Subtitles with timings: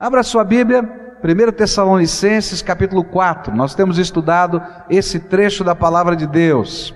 [0.00, 3.52] Abra sua Bíblia, 1 Tessalonicenses capítulo 4.
[3.52, 6.94] Nós temos estudado esse trecho da palavra de Deus.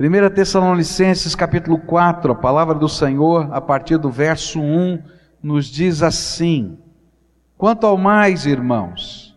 [0.00, 4.98] 1 Tessalonicenses capítulo 4, a palavra do Senhor, a partir do verso 1,
[5.42, 6.78] nos diz assim:
[7.58, 9.36] Quanto ao mais, irmãos,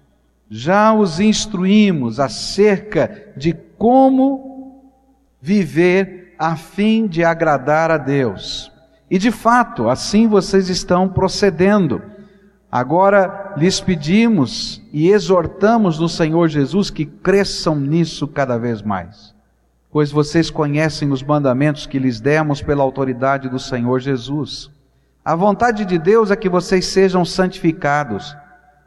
[0.49, 4.93] já os instruímos acerca de como
[5.41, 8.71] viver a fim de agradar a Deus.
[9.11, 12.15] E de fato, assim vocês estão procedendo
[12.71, 19.33] Agora lhes pedimos e exortamos no Senhor Jesus que cresçam nisso cada vez mais,
[19.89, 24.69] pois vocês conhecem os mandamentos que lhes demos pela autoridade do Senhor Jesus.
[25.23, 28.35] A vontade de Deus é que vocês sejam santificados,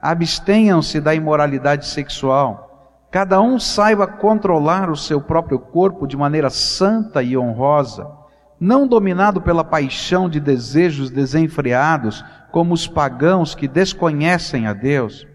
[0.00, 7.22] abstenham-se da imoralidade sexual, cada um saiba controlar o seu próprio corpo de maneira santa
[7.22, 8.06] e honrosa,
[8.60, 15.26] não dominado pela paixão de desejos desenfreados, como os pagãos que desconhecem a Deus.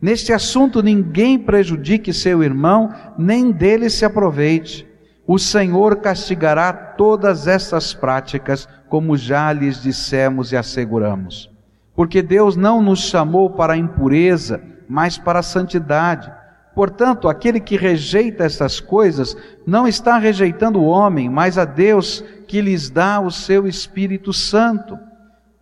[0.00, 4.84] Neste assunto, ninguém prejudique seu irmão, nem dele se aproveite.
[5.24, 11.48] O Senhor castigará todas essas práticas, como já lhes dissemos e asseguramos.
[11.94, 16.32] Porque Deus não nos chamou para a impureza, mas para a santidade.
[16.74, 22.60] Portanto, aquele que rejeita essas coisas não está rejeitando o homem, mas a Deus que
[22.60, 24.98] lhes dá o seu Espírito Santo.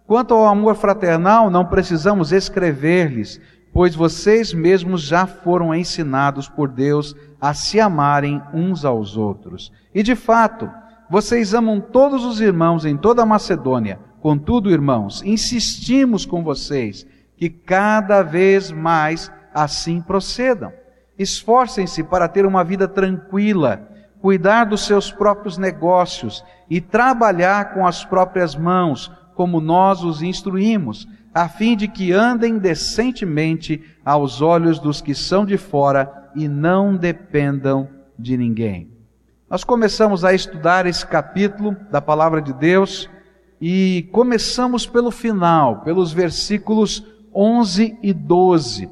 [0.06, 3.40] Quanto ao amor fraternal, não precisamos escrever-lhes,
[3.72, 9.72] pois vocês mesmos já foram ensinados por Deus a se amarem uns aos outros.
[9.94, 10.70] E de fato,
[11.08, 13.98] vocês amam todos os irmãos em toda a Macedônia.
[14.20, 20.72] Contudo, irmãos, insistimos com vocês que cada vez mais assim procedam.
[21.20, 23.86] Esforcem-se para ter uma vida tranquila,
[24.22, 31.06] cuidar dos seus próprios negócios e trabalhar com as próprias mãos, como nós os instruímos,
[31.34, 36.96] a fim de que andem decentemente aos olhos dos que são de fora e não
[36.96, 37.86] dependam
[38.18, 38.88] de ninguém.
[39.50, 43.10] Nós começamos a estudar esse capítulo da palavra de Deus
[43.60, 47.04] e começamos pelo final, pelos versículos
[47.34, 48.88] 11 e 12,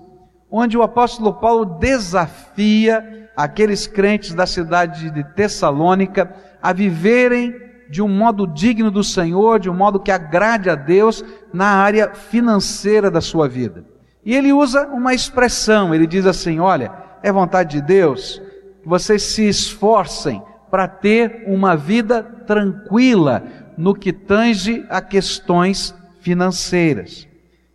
[0.51, 7.55] onde o apóstolo Paulo desafia aqueles crentes da cidade de Tessalônica a viverem
[7.91, 12.13] de um modo digno do Senhor, de um modo que agrade a Deus na área
[12.15, 13.85] financeira da sua vida.
[14.25, 16.93] E ele usa uma expressão, ele diz assim: olha,
[17.23, 18.43] é vontade de Deus
[18.83, 23.43] que vocês se esforcem para ter uma vida tranquila
[23.77, 27.27] no que tange a questões financeiras.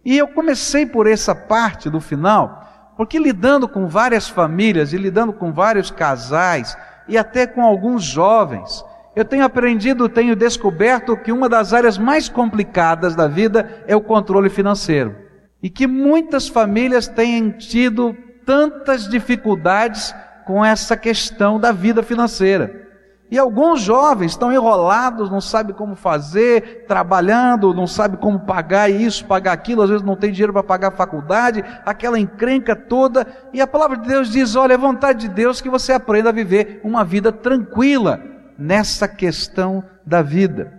[0.05, 2.62] E eu comecei por essa parte do final,
[2.95, 6.77] porque lidando com várias famílias e lidando com vários casais
[7.07, 8.83] e até com alguns jovens,
[9.15, 14.01] eu tenho aprendido, tenho descoberto que uma das áreas mais complicadas da vida é o
[14.01, 15.15] controle financeiro.
[15.61, 18.15] E que muitas famílias têm tido
[18.45, 20.13] tantas dificuldades
[20.45, 22.83] com essa questão da vida financeira.
[23.33, 29.25] E alguns jovens estão enrolados, não sabem como fazer, trabalhando, não sabem como pagar isso,
[29.25, 33.25] pagar aquilo, às vezes não tem dinheiro para pagar a faculdade, aquela encrenca toda.
[33.51, 36.31] E a palavra de Deus diz: olha, é vontade de Deus que você aprenda a
[36.31, 38.21] viver uma vida tranquila,
[38.55, 40.71] nessa questão da vida.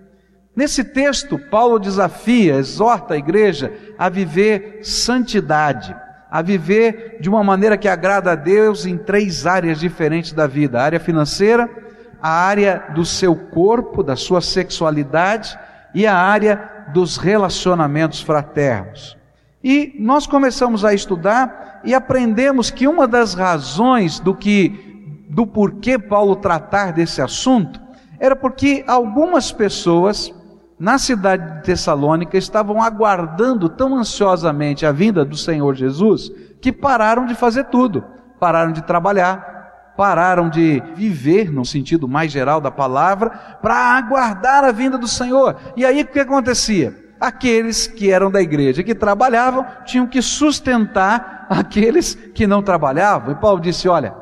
[0.55, 5.93] Nesse texto, Paulo desafia, exorta a igreja a viver santidade,
[6.31, 10.79] a viver de uma maneira que agrada a Deus em três áreas diferentes da vida:
[10.79, 11.83] a área financeira,
[12.25, 15.59] a área do seu corpo, da sua sexualidade
[15.95, 19.15] e a área dos relacionamentos fraternos.
[19.63, 25.99] E nós começamos a estudar e aprendemos que uma das razões do que do porquê
[25.99, 27.79] Paulo tratar desse assunto
[28.19, 30.33] era porque algumas pessoas
[30.79, 37.27] na cidade de Tessalônica estavam aguardando tão ansiosamente a vinda do Senhor Jesus que pararam
[37.27, 38.03] de fazer tudo,
[38.41, 39.54] pararam de trabalhar,
[39.97, 43.31] pararam de viver no sentido mais geral da palavra
[43.63, 45.57] para aguardar a vinda do Senhor.
[45.77, 47.05] E aí o que acontecia?
[47.21, 53.33] Aqueles que eram da igreja, que trabalhavam, tinham que sustentar aqueles que não trabalhavam.
[53.33, 54.15] E Paulo disse: Olha,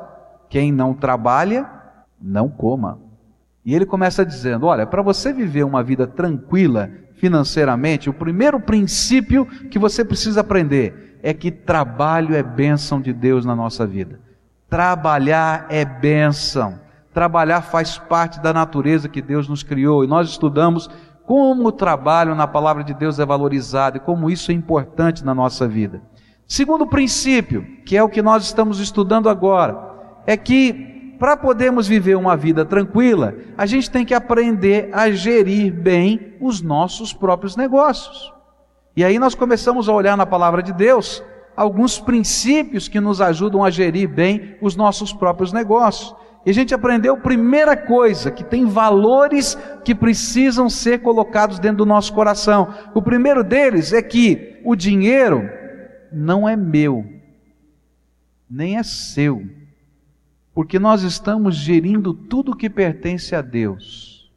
[0.49, 1.67] quem não trabalha,
[2.21, 3.01] não coma.
[3.65, 9.47] E ele começa dizendo: olha, para você viver uma vida tranquila financeiramente, o primeiro princípio
[9.47, 14.21] que você precisa aprender é que trabalho é bênção de Deus na nossa vida.
[14.73, 16.81] Trabalhar é bênção.
[17.13, 20.03] Trabalhar faz parte da natureza que Deus nos criou.
[20.03, 20.89] E nós estudamos
[21.27, 25.35] como o trabalho na palavra de Deus é valorizado e como isso é importante na
[25.35, 26.01] nossa vida.
[26.49, 29.79] Segundo princípio, que é o que nós estamos estudando agora,
[30.27, 35.71] é que para podermos viver uma vida tranquila, a gente tem que aprender a gerir
[35.71, 38.33] bem os nossos próprios negócios.
[38.97, 41.23] E aí nós começamos a olhar na palavra de Deus
[41.57, 46.15] alguns princípios que nos ajudam a gerir bem os nossos próprios negócios.
[46.45, 51.87] E a gente aprendeu, primeira coisa, que tem valores que precisam ser colocados dentro do
[51.87, 52.75] nosso coração.
[52.95, 55.49] O primeiro deles é que o dinheiro
[56.11, 57.07] não é meu,
[58.51, 59.47] nem é seu,
[60.53, 64.31] porque nós estamos gerindo tudo que pertence a Deus.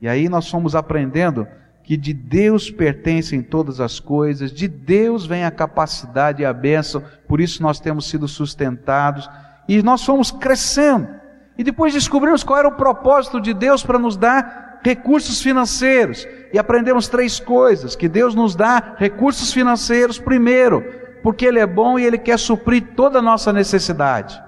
[0.00, 1.46] E aí nós fomos aprendendo
[1.84, 7.02] que de Deus pertencem todas as coisas, de Deus vem a capacidade e a bênção,
[7.28, 9.28] por isso nós temos sido sustentados
[9.68, 11.08] e nós fomos crescendo.
[11.58, 16.26] E depois descobrimos qual era o propósito de Deus para nos dar recursos financeiros.
[16.52, 20.82] E aprendemos três coisas: que Deus nos dá recursos financeiros, primeiro,
[21.22, 24.42] porque Ele é bom e Ele quer suprir toda a nossa necessidade.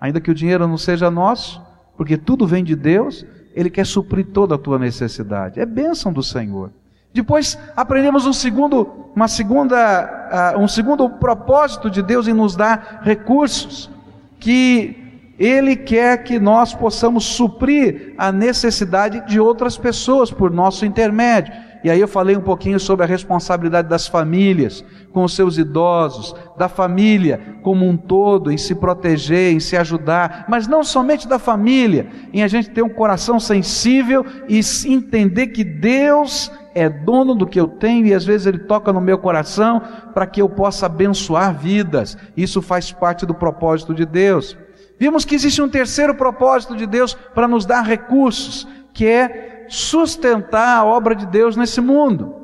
[0.00, 1.60] Ainda que o dinheiro não seja nosso,
[1.96, 5.60] porque tudo vem de Deus, ele quer suprir toda a tua necessidade.
[5.60, 6.70] É bênção do Senhor.
[7.12, 13.00] Depois aprendemos um segundo, uma segunda, uh, um segundo propósito de Deus em nos dar
[13.02, 13.90] recursos,
[14.38, 21.52] que Ele quer que nós possamos suprir a necessidade de outras pessoas por nosso intermédio.
[21.82, 26.34] E aí eu falei um pouquinho sobre a responsabilidade das famílias com os seus idosos,
[26.56, 31.38] da família como um todo, em se proteger, em se ajudar, mas não somente da
[31.38, 37.46] família, em a gente ter um coração sensível e entender que Deus é dono do
[37.46, 39.82] que eu tenho e às vezes Ele toca no meu coração
[40.14, 42.16] para que eu possa abençoar vidas.
[42.36, 44.56] Isso faz parte do propósito de Deus.
[44.98, 50.78] Vimos que existe um terceiro propósito de Deus para nos dar recursos, que é sustentar
[50.78, 52.34] a obra de Deus nesse mundo.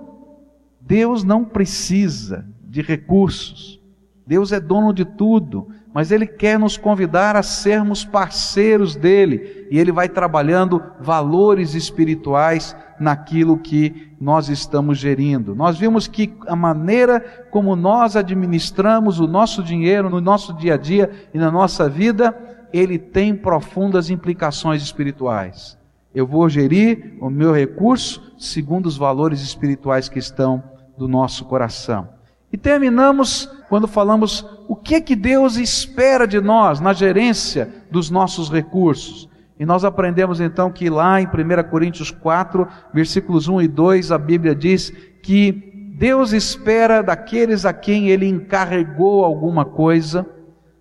[0.81, 3.83] Deus não precisa de recursos.
[4.25, 9.79] Deus é dono de tudo, mas Ele quer nos convidar a sermos parceiros dele e
[9.79, 15.55] Ele vai trabalhando valores espirituais naquilo que nós estamos gerindo.
[15.55, 17.21] Nós vimos que a maneira
[17.51, 22.37] como nós administramos o nosso dinheiro no nosso dia a dia e na nossa vida,
[22.73, 25.77] ele tem profundas implicações espirituais.
[26.17, 30.65] Eu vou gerir o meu recurso segundo os valores espirituais que estão
[30.97, 32.09] do nosso coração.
[32.51, 38.09] E terminamos quando falamos o que é que Deus espera de nós na gerência dos
[38.09, 39.29] nossos recursos.
[39.61, 44.17] E nós aprendemos então que lá em 1 Coríntios 4, versículos 1 e 2, a
[44.17, 44.89] Bíblia diz
[45.23, 50.25] que Deus espera daqueles a quem Ele encarregou alguma coisa,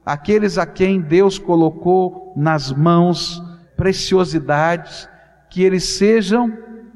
[0.05, 3.43] aqueles a quem Deus colocou nas mãos
[3.75, 5.09] preciosidades,
[5.55, 6.51] que eles sejam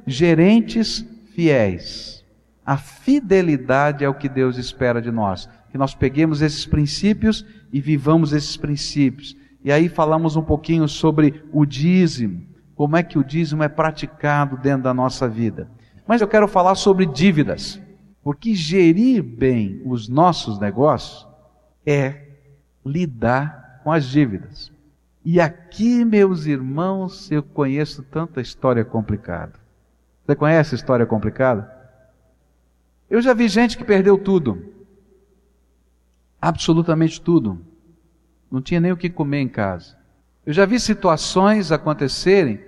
[0.06, 2.26] gerentes fiéis.
[2.66, 5.48] A fidelidade é o que Deus espera de nós.
[5.72, 9.34] Que nós peguemos esses princípios e vivamos esses princípios.
[9.64, 12.46] E aí falamos um pouquinho sobre o dízimo,
[12.76, 15.72] como é que o dízimo é praticado dentro da nossa vida.
[16.06, 17.80] Mas eu quero falar sobre dívidas,
[18.22, 21.26] porque gerir bem os nossos negócios
[21.86, 22.28] é
[22.86, 24.70] lidar com as dívidas.
[25.24, 29.54] E aqui, meus irmãos, eu conheço tanta história complicada.
[30.26, 31.70] Você conhece história complicada?
[33.10, 34.64] Eu já vi gente que perdeu tudo.
[36.42, 37.60] Absolutamente tudo.
[38.50, 39.98] Não tinha nem o que comer em casa.
[40.46, 42.60] Eu já vi situações acontecerem,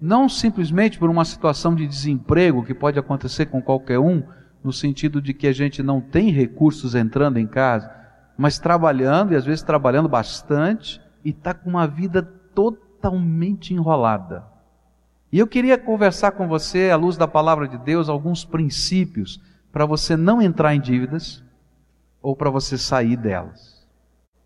[0.00, 4.22] não simplesmente por uma situação de desemprego que pode acontecer com qualquer um,
[4.62, 7.90] no sentido de que a gente não tem recursos entrando em casa,
[8.38, 14.44] mas trabalhando, e às vezes trabalhando bastante, e está com uma vida totalmente enrolada.
[15.32, 19.42] E eu queria conversar com você, à luz da palavra de Deus, alguns princípios
[19.72, 21.42] para você não entrar em dívidas
[22.22, 23.84] ou para você sair delas.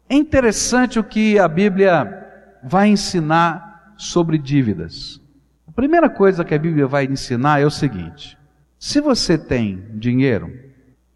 [0.08, 5.20] É interessante o que a Bíblia vai ensinar sobre dívidas.
[5.68, 8.38] A primeira coisa que a Bíblia vai ensinar é o seguinte:
[8.78, 10.50] se você tem dinheiro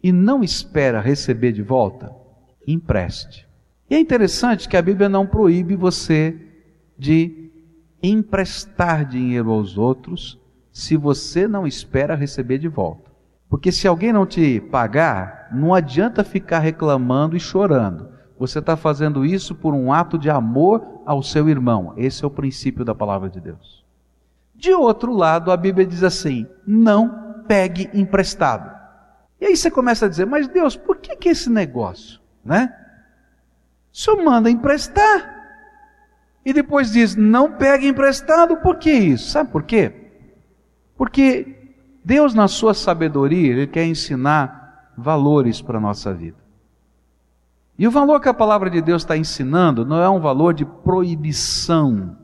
[0.03, 2.13] e não espera receber de volta,
[2.67, 3.44] empreste.
[3.95, 6.37] É interessante que a Bíblia não proíbe você
[6.97, 7.49] de
[8.03, 10.37] emprestar dinheiro aos outros
[10.69, 13.09] se você não espera receber de volta.
[13.49, 18.09] Porque se alguém não te pagar, não adianta ficar reclamando e chorando.
[18.37, 21.93] Você está fazendo isso por um ato de amor ao seu irmão.
[21.95, 23.85] Esse é o princípio da palavra de Deus.
[24.53, 28.75] De outro lado, a Bíblia diz assim: não pegue emprestado.
[29.39, 32.19] E aí você começa a dizer, mas Deus, por que, que esse negócio?
[32.43, 32.73] Né?
[33.95, 35.33] Senhor manda emprestar.
[36.45, 38.57] E depois diz: não pegue emprestado.
[38.57, 39.29] Por que isso?
[39.29, 40.11] Sabe por quê?
[40.97, 41.73] Porque
[42.03, 46.35] Deus, na sua sabedoria, Ele quer ensinar valores para a nossa vida.
[47.79, 50.65] E o valor que a palavra de Deus está ensinando não é um valor de
[50.65, 52.17] proibição,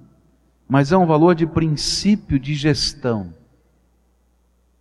[0.68, 3.34] mas é um valor de princípio de gestão.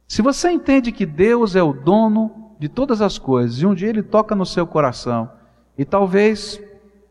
[0.08, 3.88] Se você entende que Deus é o dono de todas as coisas, e um dia
[3.88, 5.30] ele toca no seu coração,
[5.78, 6.60] e talvez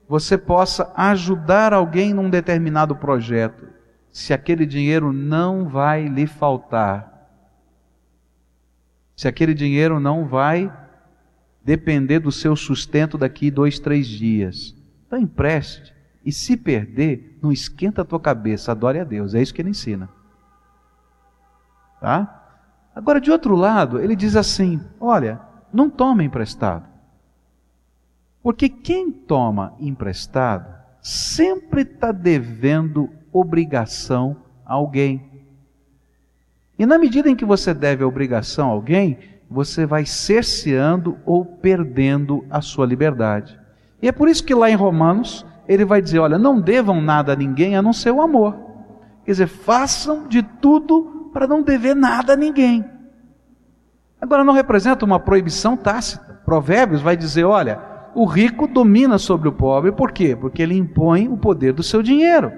[0.10, 3.68] você possa ajudar alguém num determinado projeto,
[4.12, 7.30] se aquele dinheiro não vai lhe faltar.
[9.16, 10.74] Se aquele dinheiro não vai
[11.63, 14.75] depender do seu sustento daqui dois, três dias.
[15.06, 15.94] Então empreste.
[16.25, 19.36] E se perder, não esquenta a tua cabeça, adore a Deus.
[19.36, 20.10] É isso que ele ensina.
[22.01, 22.58] Tá?
[22.96, 25.39] Agora, de outro lado, ele diz assim: olha,
[25.72, 26.88] não toma emprestado.
[28.50, 35.44] Porque quem toma emprestado sempre está devendo obrigação a alguém.
[36.75, 41.46] E na medida em que você deve a obrigação a alguém, você vai cerceando ou
[41.46, 43.56] perdendo a sua liberdade.
[44.01, 47.34] E é por isso que lá em Romanos ele vai dizer: olha, não devam nada
[47.34, 48.58] a ninguém a não ser o amor.
[49.25, 52.84] Quer dizer, façam de tudo para não dever nada a ninguém.
[54.20, 56.41] Agora, não representa uma proibição tácita.
[56.44, 60.36] Provérbios vai dizer: olha, o rico domina sobre o pobre, por quê?
[60.36, 62.51] Porque ele impõe o poder do seu dinheiro.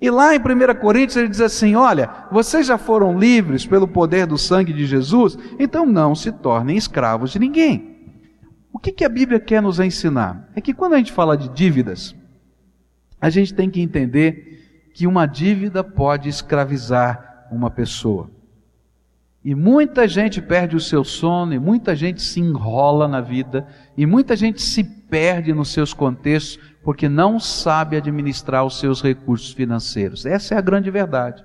[0.00, 4.26] E lá em 1 Coríntios ele diz assim: olha, vocês já foram livres pelo poder
[4.26, 7.90] do sangue de Jesus, então não se tornem escravos de ninguém.
[8.72, 10.48] O que, que a Bíblia quer nos ensinar?
[10.54, 12.14] É que quando a gente fala de dívidas,
[13.20, 18.30] a gente tem que entender que uma dívida pode escravizar uma pessoa.
[19.42, 23.66] E muita gente perde o seu sono, e muita gente se enrola na vida,
[23.96, 29.52] e muita gente se perde nos seus contextos porque não sabe administrar os seus recursos
[29.52, 30.26] financeiros.
[30.26, 31.42] Essa é a grande verdade.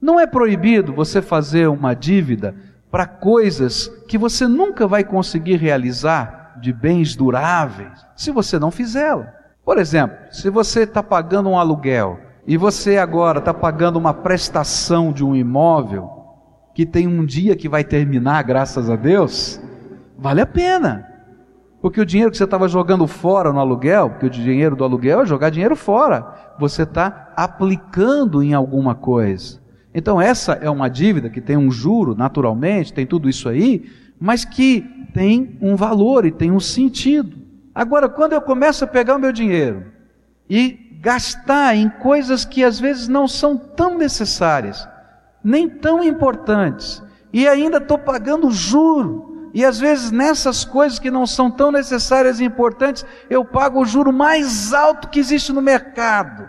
[0.00, 2.54] Não é proibido você fazer uma dívida
[2.90, 9.32] para coisas que você nunca vai conseguir realizar de bens duráveis se você não fizê-la.
[9.64, 15.12] Por exemplo, se você está pagando um aluguel e você agora está pagando uma prestação
[15.12, 16.19] de um imóvel,
[16.74, 19.60] que tem um dia que vai terminar, graças a Deus,
[20.16, 21.06] vale a pena.
[21.80, 25.22] Porque o dinheiro que você estava jogando fora no aluguel, porque o dinheiro do aluguel
[25.22, 29.58] é jogar dinheiro fora, você está aplicando em alguma coisa.
[29.94, 34.44] Então, essa é uma dívida que tem um juro, naturalmente, tem tudo isso aí, mas
[34.44, 34.82] que
[35.14, 37.38] tem um valor e tem um sentido.
[37.74, 39.86] Agora, quando eu começo a pegar o meu dinheiro
[40.48, 44.86] e gastar em coisas que às vezes não são tão necessárias,
[45.42, 49.50] nem tão importantes, e ainda estou pagando juro.
[49.52, 53.84] E às vezes nessas coisas que não são tão necessárias e importantes, eu pago o
[53.84, 56.48] juro mais alto que existe no mercado.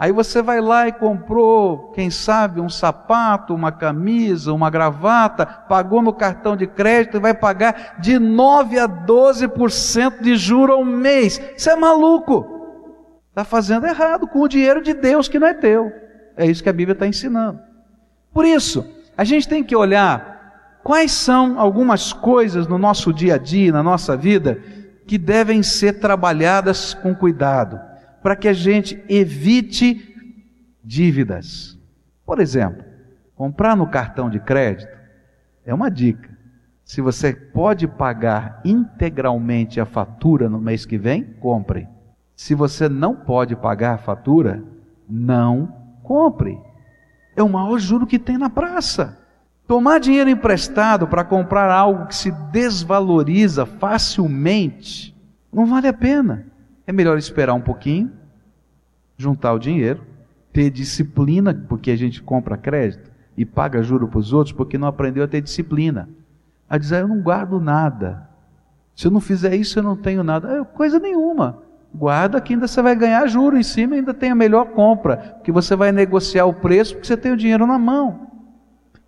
[0.00, 6.00] Aí você vai lá e comprou, quem sabe, um sapato, uma camisa, uma gravata, pagou
[6.00, 11.38] no cartão de crédito e vai pagar de 9 a 12% de juro ao mês.
[11.54, 12.46] Você é maluco.
[13.28, 15.92] Está fazendo errado com o dinheiro de Deus que não é teu.
[16.34, 17.60] É isso que a Bíblia está ensinando.
[18.32, 18.84] Por isso,
[19.16, 23.82] a gente tem que olhar quais são algumas coisas no nosso dia a dia, na
[23.82, 24.62] nossa vida,
[25.06, 27.80] que devem ser trabalhadas com cuidado,
[28.22, 30.14] para que a gente evite
[30.82, 31.78] dívidas.
[32.24, 32.84] Por exemplo,
[33.34, 34.96] comprar no cartão de crédito
[35.64, 36.30] é uma dica.
[36.84, 41.86] Se você pode pagar integralmente a fatura no mês que vem, compre.
[42.34, 44.62] Se você não pode pagar a fatura,
[45.08, 46.58] não compre
[47.40, 49.18] é o maior juro que tem na praça.
[49.66, 55.10] Tomar dinheiro emprestado para comprar algo que se desvaloriza facilmente
[55.52, 56.46] não vale a pena.
[56.86, 58.10] É melhor esperar um pouquinho,
[59.16, 60.02] juntar o dinheiro,
[60.52, 64.88] ter disciplina, porque a gente compra crédito e paga juro para os outros porque não
[64.88, 66.08] aprendeu a ter disciplina.
[66.68, 68.28] A dizer, eu não guardo nada.
[68.94, 70.58] Se eu não fizer isso, eu não tenho nada.
[70.58, 71.62] É coisa nenhuma.
[71.92, 75.50] Guarda que ainda você vai ganhar juro em cima ainda tem a melhor compra, que
[75.50, 78.28] você vai negociar o preço porque você tem o dinheiro na mão.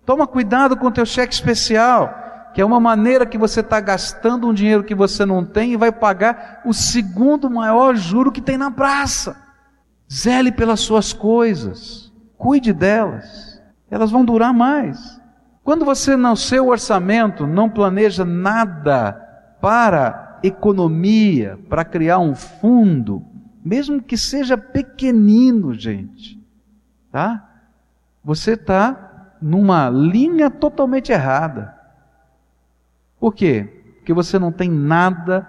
[0.05, 4.47] Toma cuidado com o teu cheque especial, que é uma maneira que você está gastando
[4.47, 8.57] um dinheiro que você não tem e vai pagar o segundo maior juro que tem
[8.57, 9.37] na praça.
[10.11, 15.19] Zele pelas suas coisas, cuide delas, elas vão durar mais.
[15.63, 19.13] Quando você no seu orçamento não planeja nada
[19.61, 23.25] para economia, para criar um fundo,
[23.63, 26.37] mesmo que seja pequenino, gente,
[27.09, 27.49] tá?
[28.23, 31.73] Você está numa linha totalmente errada.
[33.19, 33.95] Por quê?
[33.97, 35.41] Porque você não tem nada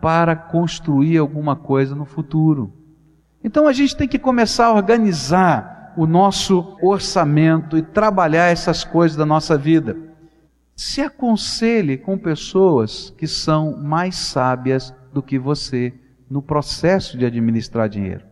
[0.00, 2.72] para construir alguma coisa no futuro.
[3.42, 9.16] Então a gente tem que começar a organizar o nosso orçamento e trabalhar essas coisas
[9.16, 10.11] da nossa vida
[10.74, 15.94] se aconselhe com pessoas que são mais sábias do que você
[16.28, 18.24] no processo de administrar dinheiro.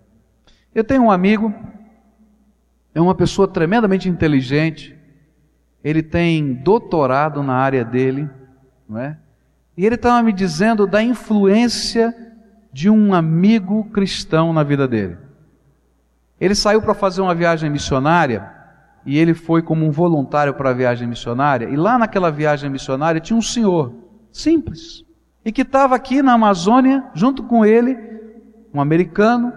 [0.75, 1.54] Eu tenho um amigo,
[2.94, 4.97] é uma pessoa tremendamente inteligente,
[5.82, 8.28] ele tem doutorado na área dele,
[8.88, 9.18] não é?
[9.76, 12.14] E ele estava me dizendo da influência
[12.73, 15.16] de um amigo cristão na vida dele.
[16.40, 18.60] Ele saiu para fazer uma viagem missionária
[19.04, 21.69] e ele foi como um voluntário para a viagem missionária.
[21.69, 23.92] E lá naquela viagem missionária tinha um senhor
[24.30, 25.04] simples
[25.45, 27.97] e que estava aqui na Amazônia junto com ele,
[28.73, 29.52] um americano.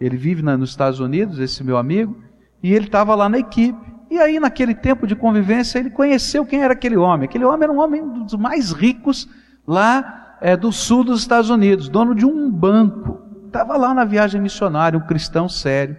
[0.00, 2.16] Ele vive nos Estados Unidos, esse meu amigo,
[2.62, 3.78] e ele estava lá na equipe.
[4.10, 7.26] E aí, naquele tempo de convivência, ele conheceu quem era aquele homem.
[7.26, 9.28] Aquele homem era um homem dos mais ricos
[9.66, 13.22] lá é, do sul dos Estados Unidos, dono de um banco.
[13.46, 15.96] Estava lá na viagem missionária, um cristão sério.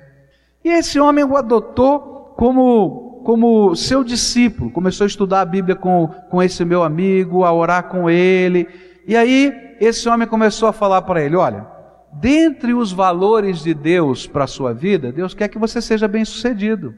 [0.63, 4.72] E esse homem o adotou como, como seu discípulo.
[4.72, 8.68] Começou a estudar a Bíblia com, com esse meu amigo, a orar com ele.
[9.08, 11.65] E aí, esse homem começou a falar para ele: olha,
[12.13, 16.24] dentre os valores de Deus para a sua vida, Deus quer que você seja bem
[16.24, 16.94] sucedido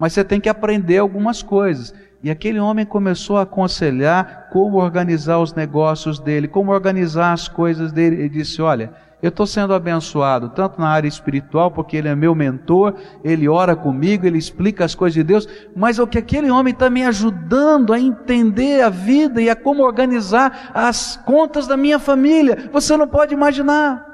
[0.00, 1.94] mas você tem que aprender algumas coisas.
[2.22, 7.92] E aquele homem começou a aconselhar como organizar os negócios dele, como organizar as coisas
[7.92, 8.16] dele.
[8.16, 12.34] Ele disse: Olha, eu estou sendo abençoado, tanto na área espiritual, porque ele é meu
[12.34, 15.46] mentor, ele ora comigo, ele explica as coisas de Deus,
[15.76, 19.82] mas o que aquele homem está me ajudando a entender a vida e a como
[19.82, 22.70] organizar as contas da minha família.
[22.72, 24.06] Você não pode imaginar.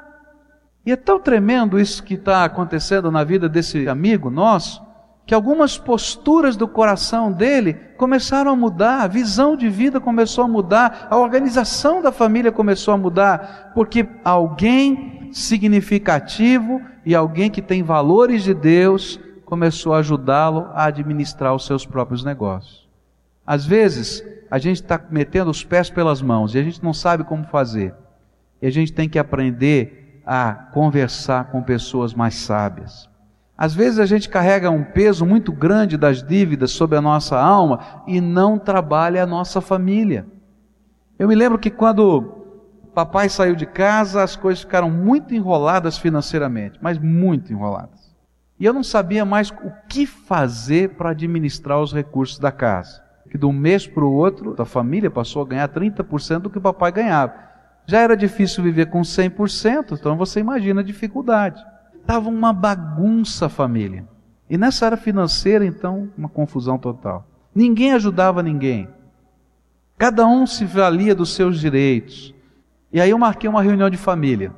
[0.85, 4.86] E é tão tremendo isso que está acontecendo na vida desse amigo nosso
[5.27, 10.47] que algumas posturas do coração dele começaram a mudar, a visão de vida começou a
[10.47, 17.83] mudar, a organização da família começou a mudar, porque alguém significativo e alguém que tem
[17.83, 22.87] valores de Deus começou a ajudá-lo a administrar os seus próprios negócios.
[23.45, 27.25] Às vezes, a gente está metendo os pés pelas mãos e a gente não sabe
[27.25, 27.93] como fazer.
[28.61, 33.09] E a gente tem que aprender a conversar com pessoas mais sábias.
[33.57, 38.03] Às vezes a gente carrega um peso muito grande das dívidas sobre a nossa alma
[38.05, 40.27] e não trabalha a nossa família.
[41.17, 42.35] Eu me lembro que quando
[42.93, 48.15] papai saiu de casa, as coisas ficaram muito enroladas financeiramente, mas muito enroladas.
[48.59, 53.03] E eu não sabia mais o que fazer para administrar os recursos da casa.
[53.29, 56.59] Que de um mês para o outro, a família passou a ganhar 30% do que
[56.59, 57.33] papai ganhava.
[57.87, 61.63] Já era difícil viver com 100%, então você imagina a dificuldade.
[62.07, 64.07] Estava uma bagunça a família.
[64.49, 67.27] E nessa área financeira, então, uma confusão total.
[67.53, 68.87] Ninguém ajudava ninguém.
[69.97, 72.33] Cada um se valia dos seus direitos.
[72.93, 74.53] E aí eu marquei uma reunião de família.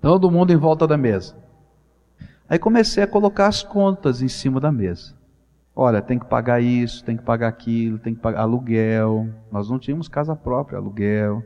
[0.00, 1.36] Todo mundo em volta da mesa.
[2.48, 5.16] Aí comecei a colocar as contas em cima da mesa.
[5.74, 9.28] Olha, tem que pagar isso, tem que pagar aquilo, tem que pagar aluguel.
[9.50, 11.42] Nós não tínhamos casa própria, aluguel,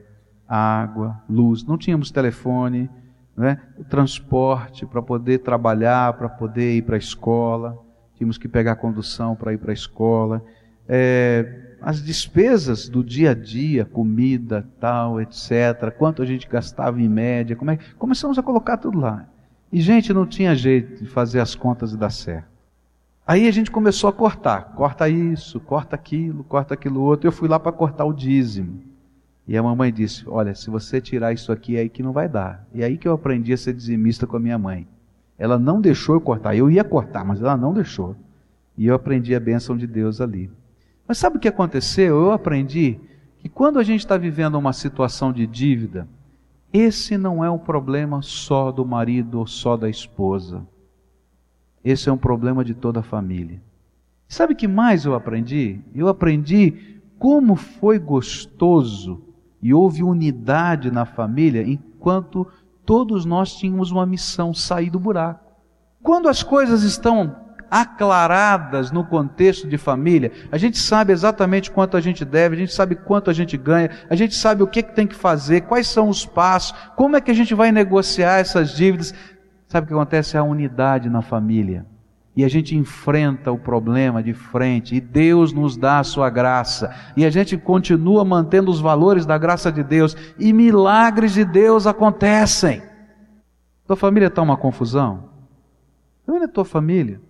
[0.47, 2.91] água, luz, não tínhamos telefone
[3.37, 3.61] né?
[3.79, 7.79] o transporte para poder trabalhar, para poder ir para a escola,
[8.15, 10.43] tínhamos que pegar condução para ir para a escola,
[10.89, 17.09] é, as despesas do dia a dia, comida, tal, etc., quanto a gente gastava em
[17.09, 19.27] média, como é, começamos a colocar tudo lá.
[19.73, 22.57] E, gente, não tinha jeito de fazer as contas e dar certo.
[23.27, 27.27] Aí a gente começou a cortar, corta isso, corta aquilo, corta aquilo outro.
[27.27, 28.83] Eu fui lá para cortar o dízimo.
[29.47, 32.29] E a mamãe disse: Olha, se você tirar isso aqui, é aí que não vai
[32.29, 32.67] dar.
[32.75, 34.87] E aí que eu aprendi a ser dizimista com a minha mãe.
[35.39, 36.57] Ela não deixou eu cortar.
[36.57, 38.17] Eu ia cortar, mas ela não deixou.
[38.77, 40.51] E eu aprendi a bênção de Deus ali.
[41.07, 42.17] Mas sabe o que aconteceu?
[42.17, 42.99] Eu aprendi
[43.39, 46.09] que quando a gente está vivendo uma situação de dívida,
[46.73, 50.67] esse não é um problema só do marido ou só da esposa.
[51.85, 53.63] Esse é um problema de toda a família.
[54.27, 55.81] Sabe o que mais eu aprendi?
[55.95, 59.23] Eu aprendi como foi gostoso
[59.63, 62.47] e houve unidade na família enquanto
[62.85, 65.53] todos nós tínhamos uma missão: sair do buraco.
[66.03, 72.01] Quando as coisas estão aclaradas no contexto de família, a gente sabe exatamente quanto a
[72.01, 74.95] gente deve, a gente sabe quanto a gente ganha, a gente sabe o que, que
[74.95, 78.71] tem que fazer, quais são os passos, como é que a gente vai negociar essas
[78.71, 79.13] dívidas.
[79.67, 80.37] Sabe o que acontece?
[80.37, 81.85] A unidade na família
[82.37, 86.95] e a gente enfrenta o problema de frente, e Deus nos dá a sua graça,
[87.17, 91.87] e a gente continua mantendo os valores da graça de Deus, e milagres de Deus
[91.87, 92.83] acontecem.
[93.87, 95.31] Tua família está uma confusão?
[96.29, 97.21] Onde é tua família?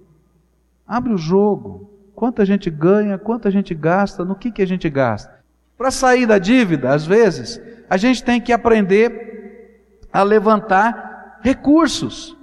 [0.87, 1.92] Abre o jogo.
[2.14, 5.37] Quanto a gente ganha, quanto a gente gasta, no que, que a gente gasta.
[5.77, 12.35] Para sair da dívida, às vezes, a gente tem que aprender a levantar recursos.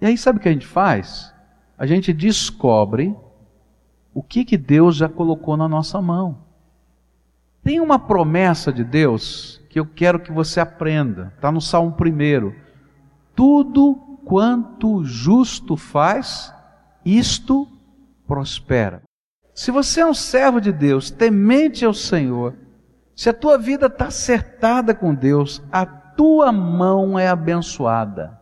[0.00, 1.32] E aí, sabe o que a gente faz?
[1.80, 3.16] A gente descobre
[4.12, 6.44] o que, que Deus já colocou na nossa mão.
[7.62, 12.52] Tem uma promessa de Deus que eu quero que você aprenda, está no Salmo 1.
[13.34, 13.94] Tudo
[14.26, 16.52] quanto justo faz,
[17.02, 17.66] isto
[18.26, 19.00] prospera.
[19.54, 22.56] Se você é um servo de Deus, temente ao Senhor,
[23.16, 28.38] se a tua vida está acertada com Deus, a tua mão é abençoada.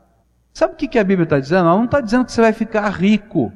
[0.58, 1.68] Sabe o que a Bíblia está dizendo?
[1.68, 3.52] Ela não está dizendo que você vai ficar rico.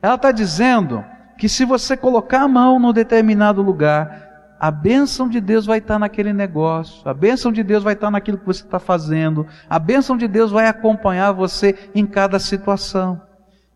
[0.00, 1.04] Ela está dizendo
[1.36, 5.98] que se você colocar a mão num determinado lugar, a bênção de Deus vai estar
[5.98, 10.16] naquele negócio, a bênção de Deus vai estar naquilo que você está fazendo, a bênção
[10.16, 13.20] de Deus vai acompanhar você em cada situação.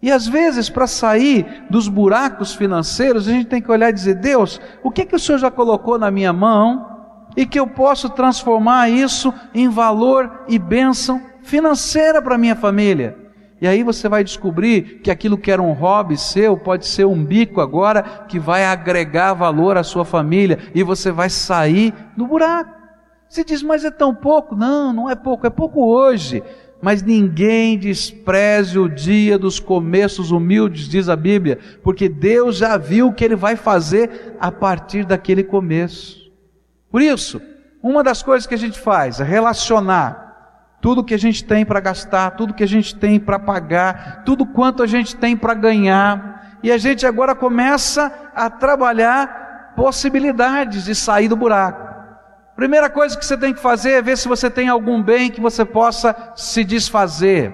[0.01, 4.15] E às vezes, para sair dos buracos financeiros, a gente tem que olhar e dizer:
[4.15, 6.97] Deus, o que, que o Senhor já colocou na minha mão
[7.37, 13.17] e que eu posso transformar isso em valor e bênção financeira para minha família?
[13.61, 17.25] E aí você vai descobrir que aquilo que era um hobby seu pode ser um
[17.25, 22.77] bico agora que vai agregar valor à sua família e você vai sair do buraco.
[23.29, 24.55] Você diz, mas é tão pouco?
[24.55, 26.43] Não, não é pouco, é pouco hoje.
[26.83, 33.09] Mas ninguém despreze o dia dos começos humildes, diz a Bíblia, porque Deus já viu
[33.09, 36.31] o que Ele vai fazer a partir daquele começo.
[36.91, 37.41] Por isso,
[37.83, 40.26] uma das coisas que a gente faz é relacionar
[40.81, 44.47] tudo que a gente tem para gastar, tudo que a gente tem para pagar, tudo
[44.47, 50.95] quanto a gente tem para ganhar, e a gente agora começa a trabalhar possibilidades de
[50.95, 51.87] sair do buraco.
[52.57, 55.41] Primeira coisa que você tem que fazer é ver se você tem algum bem que
[55.41, 57.53] você possa se desfazer.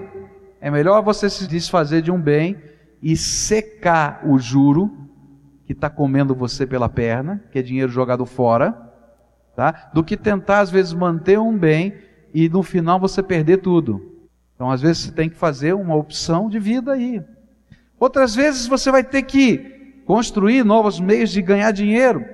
[0.61, 2.57] É melhor você se desfazer de um bem
[3.03, 4.97] e secar o juro
[5.67, 8.73] que está comendo você pela perna, que é dinheiro jogado fora,
[9.57, 9.91] tá?
[9.93, 11.95] do que tentar às vezes manter um bem
[12.35, 14.13] e no final você perder tudo.
[14.55, 17.23] Então, às vezes, você tem que fazer uma opção de vida aí.
[17.99, 22.25] Outras vezes, você vai ter que construir novos meios de ganhar dinheiro.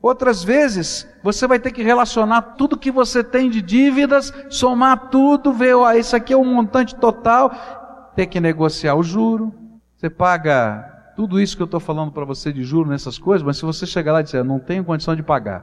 [0.00, 5.52] Outras vezes, você vai ter que relacionar tudo que você tem de dívidas, somar tudo,
[5.52, 9.52] ver, ó, isso aqui é um montante total, ter que negociar o juro.
[9.96, 13.56] Você paga tudo isso que eu estou falando para você de juro nessas coisas, mas
[13.56, 15.62] se você chegar lá e dizer, não tenho condição de pagar,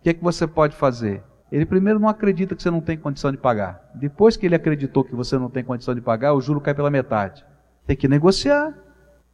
[0.00, 1.22] o que é que você pode fazer?
[1.52, 3.90] Ele primeiro não acredita que você não tem condição de pagar.
[3.94, 6.90] Depois que ele acreditou que você não tem condição de pagar, o juro cai pela
[6.90, 7.44] metade.
[7.86, 8.72] Tem que negociar.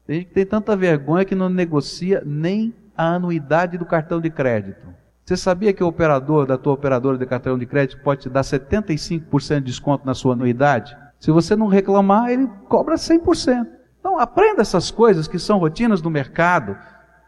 [0.04, 4.30] Tem gente que tem tanta vergonha que não negocia nem a anuidade do cartão de
[4.30, 4.88] crédito.
[5.24, 8.40] Você sabia que o operador da tua operadora de cartão de crédito pode te dar
[8.40, 10.96] 75% de desconto na sua anuidade?
[11.20, 13.64] Se você não reclamar, ele cobra 100%.
[14.00, 16.76] Então aprenda essas coisas que são rotinas do mercado,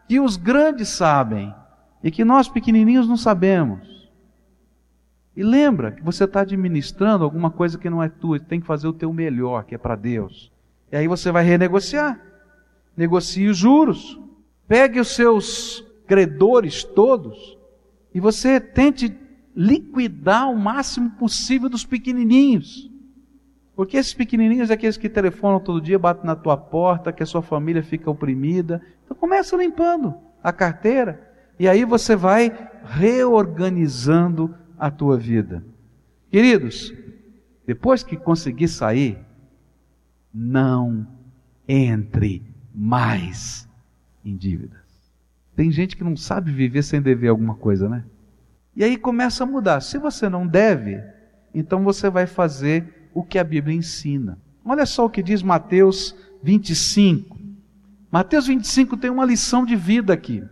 [0.05, 1.55] que os grandes sabem
[2.03, 4.00] e que nós pequenininhos não sabemos.
[5.35, 8.87] E lembra que você está administrando alguma coisa que não é tua, tem que fazer
[8.87, 10.51] o teu melhor, que é para Deus.
[10.91, 12.19] E aí você vai renegociar.
[12.97, 14.19] Negocie os juros.
[14.67, 17.57] Pegue os seus credores todos
[18.13, 19.17] e você tente
[19.55, 22.91] liquidar o máximo possível dos pequenininhos.
[23.75, 27.25] Porque esses pequenininhos é aqueles que telefonam todo dia, batem na tua porta, que a
[27.25, 28.81] sua família fica oprimida.
[29.05, 30.13] Então começa limpando
[30.43, 32.51] a carteira e aí você vai
[32.85, 35.63] reorganizando a tua vida.
[36.31, 36.91] Queridos,
[37.67, 39.15] depois que conseguir sair,
[40.33, 41.07] não
[41.67, 42.41] entre
[42.73, 43.69] mais
[44.25, 44.81] em dívidas.
[45.55, 48.03] Tem gente que não sabe viver sem dever alguma coisa, né?
[48.75, 49.81] E aí começa a mudar.
[49.81, 50.99] Se você não deve,
[51.53, 54.39] então você vai fazer o que a Bíblia ensina.
[54.65, 57.37] Olha só o que diz Mateus 25.
[58.11, 60.43] Mateus 25 tem uma lição de vida aqui.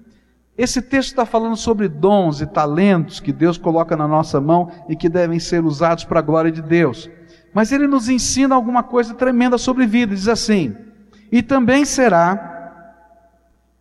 [0.60, 4.96] Esse texto está falando sobre dons e talentos que Deus coloca na nossa mão e
[4.96, 7.10] que devem ser usados para a glória de Deus.
[7.54, 10.14] Mas ele nos ensina alguma coisa tremenda sobre vida.
[10.14, 10.76] Diz assim:
[11.32, 12.74] E também será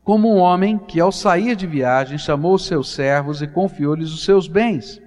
[0.04, 4.24] como um homem que, ao sair de viagem, chamou os seus servos e confiou-lhes os
[4.24, 5.02] seus bens.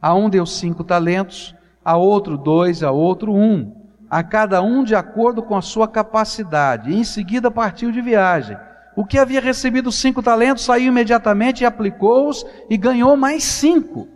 [0.00, 1.52] A um deu cinco talentos,
[1.84, 3.74] a outro dois, a outro um,
[4.08, 6.92] a cada um de acordo com a sua capacidade.
[6.92, 8.56] E em seguida partiu de viagem.
[8.98, 14.08] O que havia recebido cinco talentos saiu imediatamente e aplicou-os e ganhou mais cinco.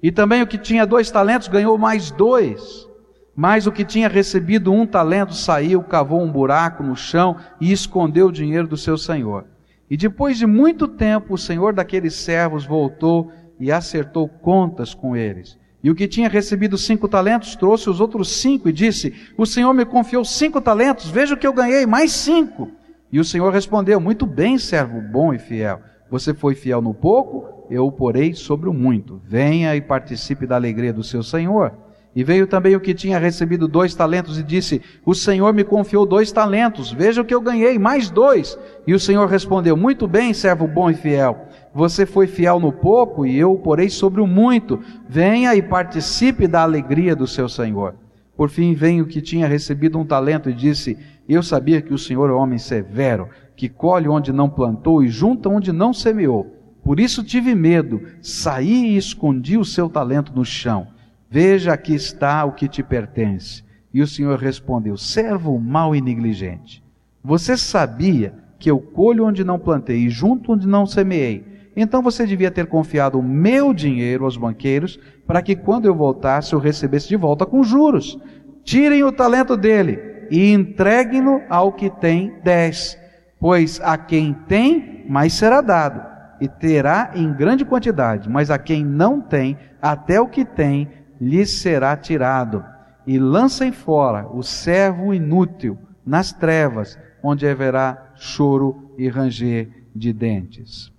[0.00, 2.88] E também o que tinha dois talentos ganhou mais dois.
[3.34, 8.28] Mas o que tinha recebido um talento saiu, cavou um buraco no chão e escondeu
[8.28, 9.46] o dinheiro do seu senhor.
[9.90, 15.58] E depois de muito tempo, o senhor daqueles servos voltou e acertou contas com eles.
[15.82, 19.74] E o que tinha recebido cinco talentos trouxe os outros cinco e disse: O senhor
[19.74, 22.70] me confiou cinco talentos, veja o que eu ganhei, mais cinco.
[23.12, 25.80] E o Senhor respondeu: Muito bem, servo bom e fiel.
[26.10, 29.20] Você foi fiel no pouco, eu o porei sobre o muito.
[29.24, 31.72] Venha e participe da alegria do seu Senhor.
[32.14, 36.04] E veio também o que tinha recebido dois talentos e disse: O Senhor me confiou
[36.04, 38.58] dois talentos, veja o que eu ganhei, mais dois.
[38.84, 41.46] E o Senhor respondeu: Muito bem, servo bom e fiel.
[41.72, 44.80] Você foi fiel no pouco e eu o porei sobre o muito.
[45.08, 47.94] Venha e participe da alegria do seu Senhor.
[48.36, 50.98] Por fim veio o que tinha recebido um talento e disse:
[51.34, 55.48] eu sabia que o Senhor é homem severo, que colhe onde não plantou e junta
[55.48, 56.56] onde não semeou.
[56.82, 60.88] Por isso tive medo, saí e escondi o seu talento no chão.
[61.30, 63.62] Veja, aqui está o que te pertence.
[63.92, 66.82] E o Senhor respondeu: Servo mau e negligente.
[67.22, 71.44] Você sabia que eu colho onde não plantei e junto onde não semeei.
[71.76, 76.52] Então você devia ter confiado o meu dinheiro aos banqueiros, para que quando eu voltasse
[76.52, 78.18] eu recebesse de volta com juros.
[78.64, 82.96] Tirem o talento dele e entreguem-no ao que tem dez.
[83.38, 86.02] Pois a quem tem, mais será dado,
[86.40, 90.88] e terá em grande quantidade, mas a quem não tem, até o que tem,
[91.20, 92.64] lhe será tirado.
[93.06, 100.88] E lancem fora o servo inútil nas trevas, onde haverá choro e ranger de dentes.
[100.88, 100.92] O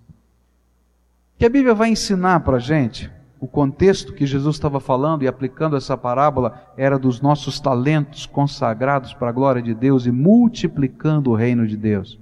[1.39, 5.27] que a Bíblia vai ensinar para a gente, o contexto que Jesus estava falando e
[5.27, 11.31] aplicando essa parábola era dos nossos talentos consagrados para a glória de Deus e multiplicando
[11.31, 12.19] o reino de Deus.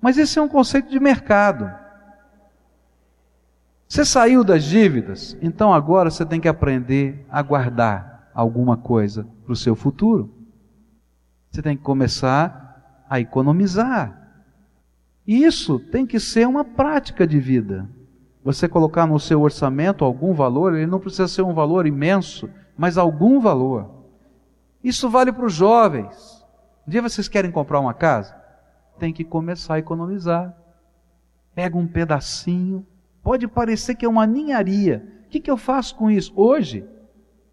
[0.00, 1.70] Mas esse é um conceito de mercado.
[3.86, 9.52] Você saiu das dívidas, então agora você tem que aprender a guardar alguma coisa para
[9.52, 10.32] o seu futuro.
[11.50, 14.18] Você tem que começar a economizar.
[15.26, 17.86] E isso tem que ser uma prática de vida.
[18.44, 22.98] Você colocar no seu orçamento algum valor, ele não precisa ser um valor imenso, mas
[22.98, 23.90] algum valor.
[24.82, 26.44] Isso vale para os jovens.
[26.86, 28.36] Um dia vocês querem comprar uma casa?
[28.98, 30.54] Tem que começar a economizar.
[31.54, 32.86] Pega um pedacinho,
[33.24, 35.02] Pode parecer que é uma ninharia.
[35.24, 36.30] O que, que eu faço com isso?
[36.36, 36.84] Hoje.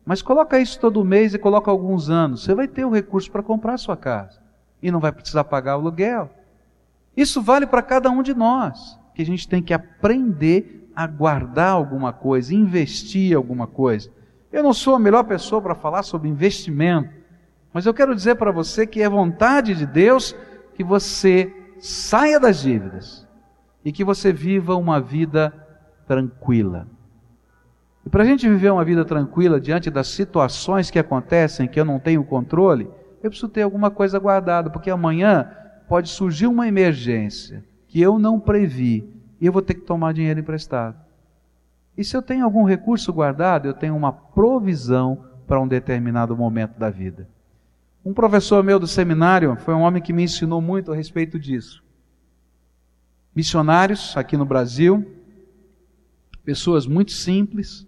[0.06, 2.44] Mas coloca isso todo mês e coloca alguns anos.
[2.44, 4.42] Você vai ter o recurso para comprar a sua casa.
[4.84, 6.30] E não vai precisar pagar o aluguel.
[7.16, 9.00] Isso vale para cada um de nós.
[9.16, 14.10] Que a gente tem que aprender a guardar alguma coisa, investir alguma coisa.
[14.52, 17.10] Eu não sou a melhor pessoa para falar sobre investimento.
[17.74, 20.36] Mas eu quero dizer para você que é vontade de Deus
[20.76, 23.26] que você saia das dívidas
[23.84, 25.54] e que você viva uma vida
[26.06, 26.88] tranquila.
[28.06, 31.86] E para a gente viver uma vida tranquila diante das situações que acontecem que eu
[31.86, 32.90] não tenho controle,
[33.24, 35.50] eu preciso ter alguma coisa guardada, porque amanhã
[35.88, 39.08] pode surgir uma emergência que eu não previ
[39.42, 40.96] e eu vou ter que tomar dinheiro emprestado.
[41.98, 46.78] E se eu tenho algum recurso guardado, eu tenho uma provisão para um determinado momento
[46.80, 47.28] da vida.
[48.06, 51.84] Um professor meu do seminário foi um homem que me ensinou muito a respeito disso
[53.34, 55.06] missionários aqui no Brasil,
[56.44, 57.88] pessoas muito simples,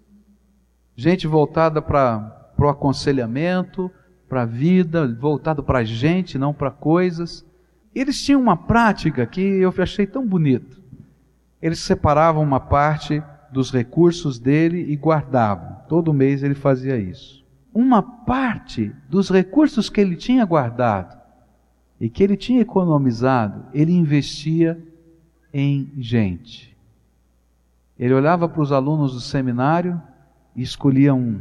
[0.96, 3.90] gente voltada para o aconselhamento,
[4.28, 7.44] para a vida, voltado para a gente, não para coisas.
[7.94, 10.82] Eles tinham uma prática que eu achei tão bonito.
[11.64, 15.78] Eles separavam uma parte dos recursos dele e guardavam.
[15.88, 17.42] Todo mês ele fazia isso.
[17.72, 21.18] Uma parte dos recursos que ele tinha guardado
[21.98, 24.78] e que ele tinha economizado, ele investia
[25.54, 26.76] em gente.
[27.98, 29.98] Ele olhava para os alunos do seminário
[30.54, 31.40] e escolhia um,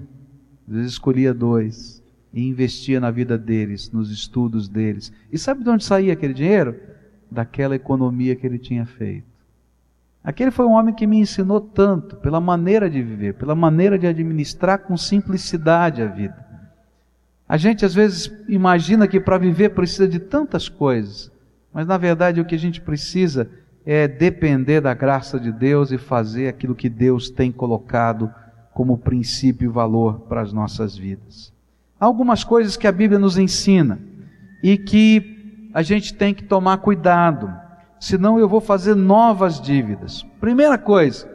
[0.65, 5.11] às vezes escolhia dois, e investia na vida deles, nos estudos deles.
[5.29, 6.79] E sabe de onde saía aquele dinheiro?
[7.29, 9.32] Daquela economia que ele tinha feito.
[10.23, 14.07] Aquele foi um homem que me ensinou tanto pela maneira de viver, pela maneira de
[14.07, 16.43] administrar com simplicidade a vida.
[17.47, 21.29] A gente às vezes imagina que para viver precisa de tantas coisas,
[21.73, 23.49] mas na verdade o que a gente precisa
[23.85, 28.33] é depender da graça de Deus e fazer aquilo que Deus tem colocado
[28.73, 31.53] como princípio e valor para as nossas vidas.
[31.99, 33.99] Há algumas coisas que a Bíblia nos ensina
[34.63, 37.53] e que a gente tem que tomar cuidado,
[38.03, 40.23] senão eu vou fazer novas dívidas.
[40.37, 41.25] Primeira coisa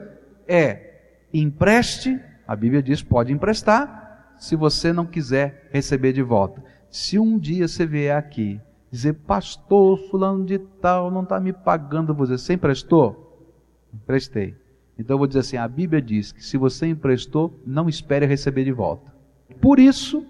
[0.46, 1.00] é
[1.33, 6.62] empreste, a Bíblia diz pode emprestar, se você não quiser receber de volta.
[6.90, 12.14] Se um dia você vier aqui dizer, pastor, fulano de tal não está me pagando,
[12.14, 13.50] você, você emprestou?
[13.92, 14.54] Emprestei.
[14.98, 18.64] Então eu vou dizer assim: a Bíblia diz que se você emprestou, não espere receber
[18.64, 19.11] de volta.
[19.59, 20.22] Por isso,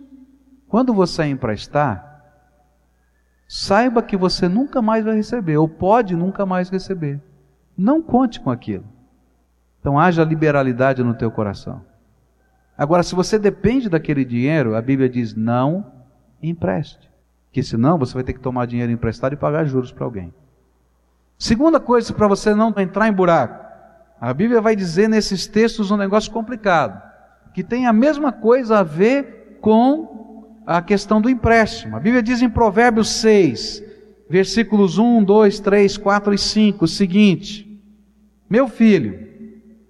[0.69, 2.08] quando você emprestar,
[3.49, 7.19] saiba que você nunca mais vai receber, ou pode nunca mais receber.
[7.77, 8.85] Não conte com aquilo.
[9.81, 11.83] Então haja liberalidade no teu coração.
[12.77, 15.87] Agora, se você depende daquele dinheiro, a Bíblia diz: não
[16.43, 17.09] empreste
[17.51, 20.33] que senão você vai ter que tomar dinheiro emprestado e pagar juros para alguém.
[21.39, 23.67] Segunda coisa para você não entrar em buraco.
[24.21, 27.01] A Bíblia vai dizer nesses textos um negócio complicado,
[27.55, 30.18] que tem a mesma coisa a ver com
[30.69, 31.97] a questão do empréstimo.
[31.97, 33.83] A Bíblia diz em Provérbios 6,
[34.29, 37.83] versículos 1, 2, 3, 4 e 5 o seguinte:
[38.51, 39.27] Meu filho,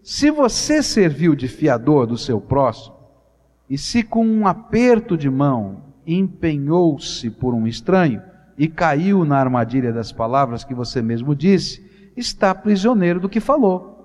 [0.04, 2.94] se você serviu de fiador do seu próximo,
[3.68, 8.22] e se com um aperto de mão empenhou-se por um estranho,
[8.56, 11.84] e caiu na armadilha das palavras que você mesmo disse,
[12.16, 13.98] está prisioneiro do que falou.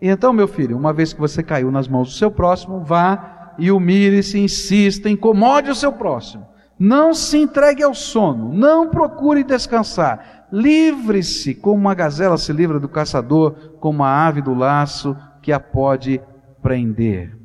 [0.00, 3.70] Então, meu filho, uma vez que você caiu nas mãos do seu próximo, vá e
[3.70, 6.46] humilhe-se, insista, incomode o seu próximo.
[6.78, 10.46] Não se entregue ao sono, não procure descansar.
[10.50, 15.60] Livre-se como uma gazela se livra do caçador, como a ave do laço que a
[15.60, 16.20] pode
[16.62, 17.36] prender.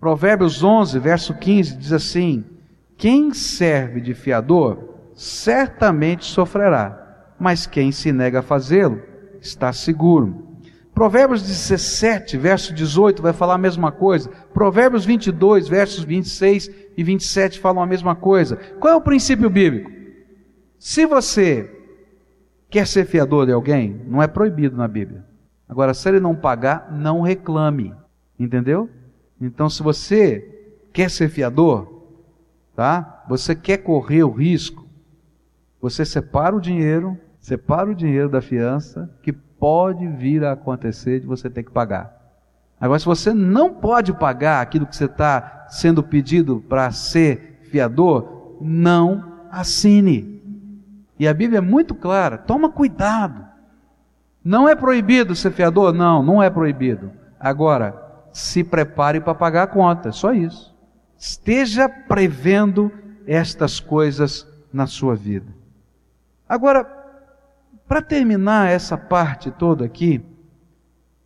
[0.00, 2.44] Provérbios 11, verso 15 diz assim:
[2.96, 9.00] Quem serve de fiador, certamente sofrerá, mas quem se nega a fazê-lo,
[9.40, 10.47] está seguro.
[10.98, 14.28] Provérbios 17, verso 18 vai falar a mesma coisa.
[14.52, 18.56] Provérbios 22, versos 26 e 27 falam a mesma coisa.
[18.80, 19.92] Qual é o princípio bíblico?
[20.76, 21.72] Se você
[22.68, 25.24] quer ser fiador de alguém, não é proibido na Bíblia.
[25.68, 27.94] Agora, se ele não pagar, não reclame.
[28.36, 28.90] Entendeu?
[29.40, 32.08] Então, se você quer ser fiador,
[32.74, 33.24] tá?
[33.28, 34.84] Você quer correr o risco,
[35.80, 41.26] você separa o dinheiro, separa o dinheiro da fiança, que pode vir a acontecer de
[41.26, 42.16] você ter que pagar.
[42.80, 48.56] Agora, se você não pode pagar aquilo que você está sendo pedido para ser fiador,
[48.60, 50.38] não assine.
[51.18, 53.46] E a Bíblia é muito clara: toma cuidado.
[54.44, 55.92] Não é proibido ser fiador?
[55.92, 57.10] Não, não é proibido.
[57.38, 57.94] Agora,
[58.32, 60.74] se prepare para pagar a conta, só isso.
[61.18, 62.92] Esteja prevendo
[63.26, 65.52] estas coisas na sua vida.
[66.48, 66.97] Agora,
[67.88, 70.20] para terminar essa parte toda aqui,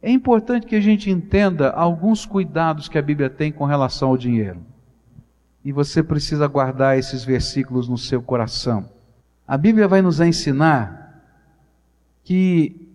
[0.00, 4.16] é importante que a gente entenda alguns cuidados que a Bíblia tem com relação ao
[4.16, 4.60] dinheiro.
[5.64, 8.88] E você precisa guardar esses versículos no seu coração.
[9.46, 11.22] A Bíblia vai nos ensinar
[12.24, 12.88] que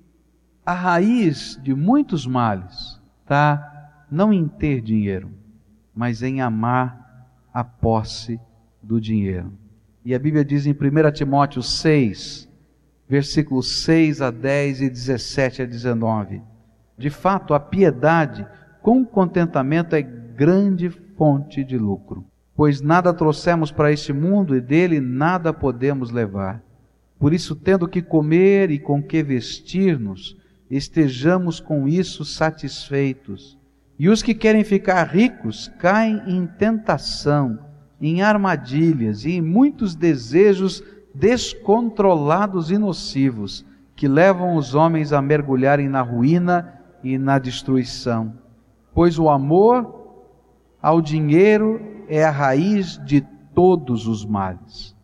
[0.66, 5.30] a raiz de muitos males está não em ter dinheiro,
[5.94, 8.40] mas em amar a posse
[8.82, 9.52] do dinheiro.
[10.04, 12.48] E a Bíblia diz em 1 Timóteo 6,
[13.08, 16.42] versículos 6 a 10 e 17 a 19:
[16.98, 18.46] De fato, a piedade
[18.82, 25.00] com contentamento é grande fonte de lucro, pois nada trouxemos para este mundo e dele
[25.00, 26.62] nada podemos levar.
[27.20, 30.38] Por isso, tendo que comer e com que vestir-nos,
[30.70, 33.58] estejamos com isso satisfeitos.
[33.98, 37.60] E os que querem ficar ricos caem em tentação
[38.00, 40.84] em armadilhas e em muitos desejos
[41.20, 48.34] descontrolados e nocivos que levam os homens a mergulharem na ruína e na destruição.
[48.94, 49.96] Pois o amor
[50.82, 53.22] ao dinheiro é a raiz de
[53.54, 54.96] todos os males.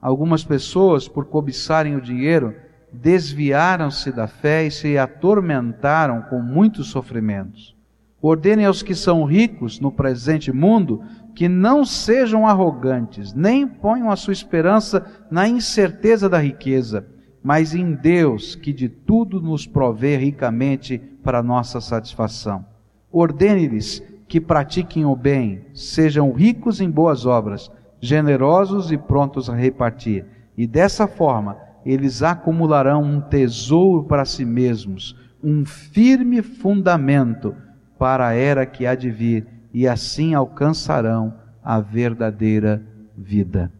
[0.00, 2.54] Algumas pessoas, por cobiçarem o dinheiro,
[2.92, 7.74] desviaram-se da fé e se atormentaram com muitos sofrimentos.
[8.20, 11.02] Ordenem aos que são ricos no presente mundo
[11.34, 17.06] que não sejam arrogantes, nem ponham a sua esperança na incerteza da riqueza,
[17.42, 22.64] mas em Deus, que de tudo nos provê ricamente para nossa satisfação.
[23.10, 30.24] Ordene-lhes que pratiquem o bem, sejam ricos em boas obras, generosos e prontos a repartir,
[30.56, 37.54] e dessa forma eles acumularão um tesouro para si mesmos, um firme fundamento
[37.98, 42.82] para a era que há de vir e assim alcançarão a verdadeira
[43.16, 43.72] vida.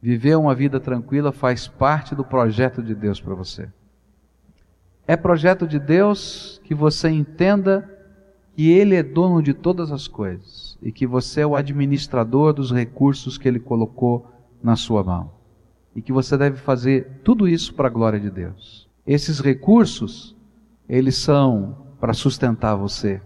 [0.00, 3.68] Viver uma vida tranquila faz parte do projeto de Deus para você.
[5.06, 7.88] É projeto de Deus que você entenda
[8.54, 12.70] que Ele é dono de todas as coisas e que você é o administrador dos
[12.70, 14.30] recursos que Ele colocou
[14.62, 15.30] na sua mão.
[15.94, 18.88] E que você deve fazer tudo isso para a glória de Deus.
[19.06, 20.36] Esses recursos,
[20.88, 23.20] eles são para sustentar você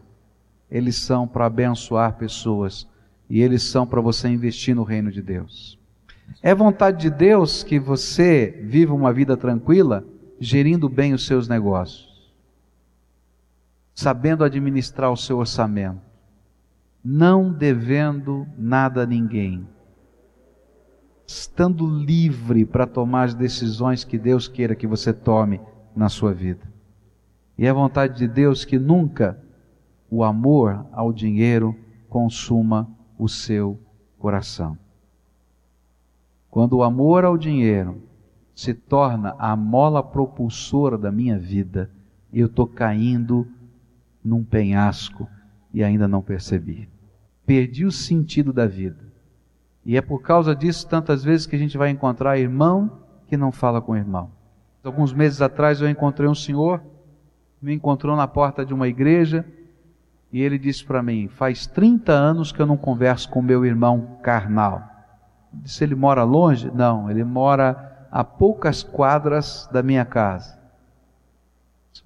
[0.72, 2.88] eles são para abençoar pessoas
[3.28, 5.78] e eles são para você investir no reino de Deus.
[6.42, 10.02] É vontade de Deus que você viva uma vida tranquila,
[10.40, 12.32] gerindo bem os seus negócios,
[13.94, 16.00] sabendo administrar o seu orçamento,
[17.04, 19.68] não devendo nada a ninguém,
[21.26, 25.60] estando livre para tomar as decisões que Deus queira que você tome
[25.94, 26.66] na sua vida.
[27.58, 29.38] E é vontade de Deus que nunca
[30.12, 31.74] o amor ao dinheiro
[32.06, 32.86] consuma
[33.18, 33.80] o seu
[34.18, 34.76] coração.
[36.50, 38.02] Quando o amor ao dinheiro
[38.54, 41.90] se torna a mola propulsora da minha vida,
[42.30, 43.48] eu estou caindo
[44.22, 45.26] num penhasco
[45.72, 46.90] e ainda não percebi.
[47.46, 49.10] Perdi o sentido da vida.
[49.82, 52.98] E é por causa disso, tantas vezes, que a gente vai encontrar irmão
[53.28, 54.30] que não fala com irmão.
[54.84, 56.82] Alguns meses atrás eu encontrei um senhor,
[57.62, 59.46] me encontrou na porta de uma igreja,
[60.32, 64.18] e ele disse para mim: Faz 30 anos que eu não converso com meu irmão
[64.22, 64.82] carnal.
[65.64, 66.70] Se ele mora longe?
[66.70, 70.58] Não, ele mora a poucas quadras da minha casa.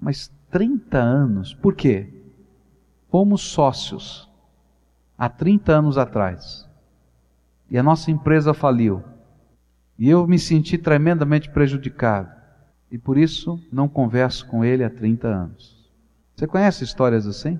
[0.00, 2.12] Mas 30 anos, por quê?
[3.08, 4.28] Fomos sócios
[5.16, 6.68] há 30 anos atrás.
[7.70, 9.02] E a nossa empresa faliu.
[9.98, 12.34] E eu me senti tremendamente prejudicado.
[12.90, 15.90] E por isso não converso com ele há 30 anos.
[16.34, 17.58] Você conhece histórias assim?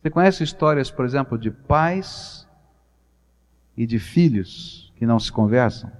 [0.00, 2.46] Você conhece histórias, por exemplo, de pais
[3.76, 5.90] e de filhos que não se conversam?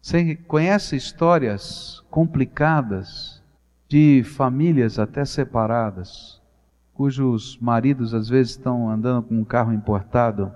[0.00, 3.42] Você conhece histórias complicadas
[3.88, 6.40] de famílias até separadas,
[6.94, 10.52] cujos maridos às vezes estão andando com um carro importado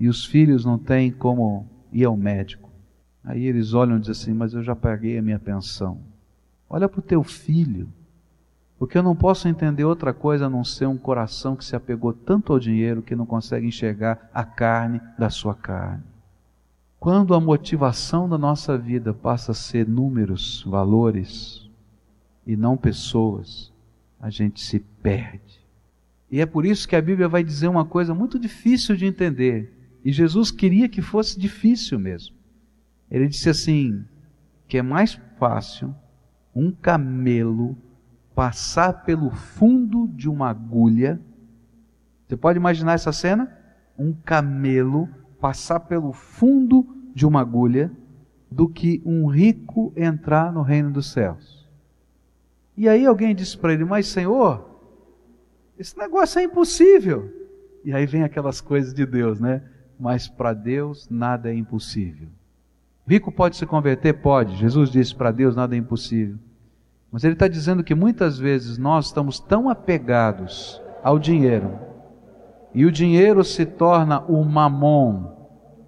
[0.00, 2.70] e os filhos não têm como ir ao médico.
[3.22, 6.00] Aí eles olham e dizem assim: Mas eu já paguei a minha pensão.
[6.68, 7.92] Olha para o teu filho.
[8.78, 12.12] Porque eu não posso entender outra coisa a não ser um coração que se apegou
[12.12, 16.04] tanto ao dinheiro que não consegue enxergar a carne da sua carne.
[17.00, 21.68] Quando a motivação da nossa vida passa a ser números, valores
[22.46, 23.72] e não pessoas,
[24.20, 25.60] a gente se perde.
[26.30, 29.72] E é por isso que a Bíblia vai dizer uma coisa muito difícil de entender.
[30.04, 32.36] E Jesus queria que fosse difícil mesmo.
[33.10, 34.04] Ele disse assim:
[34.68, 35.94] que é mais fácil
[36.54, 37.76] um camelo
[38.38, 41.20] passar pelo fundo de uma agulha.
[42.24, 43.52] Você pode imaginar essa cena?
[43.98, 45.08] Um camelo
[45.40, 47.90] passar pelo fundo de uma agulha
[48.48, 51.68] do que um rico entrar no reino dos céus.
[52.76, 54.86] E aí alguém disse para ele: Mas Senhor,
[55.76, 57.34] esse negócio é impossível.
[57.84, 59.64] E aí vem aquelas coisas de Deus, né?
[59.98, 62.28] Mas para Deus nada é impossível.
[63.04, 64.12] Rico pode se converter?
[64.12, 64.54] Pode.
[64.54, 66.38] Jesus disse: para Deus nada é impossível.
[67.10, 71.78] Mas ele está dizendo que muitas vezes nós estamos tão apegados ao dinheiro,
[72.74, 75.32] e o dinheiro se torna o mamon,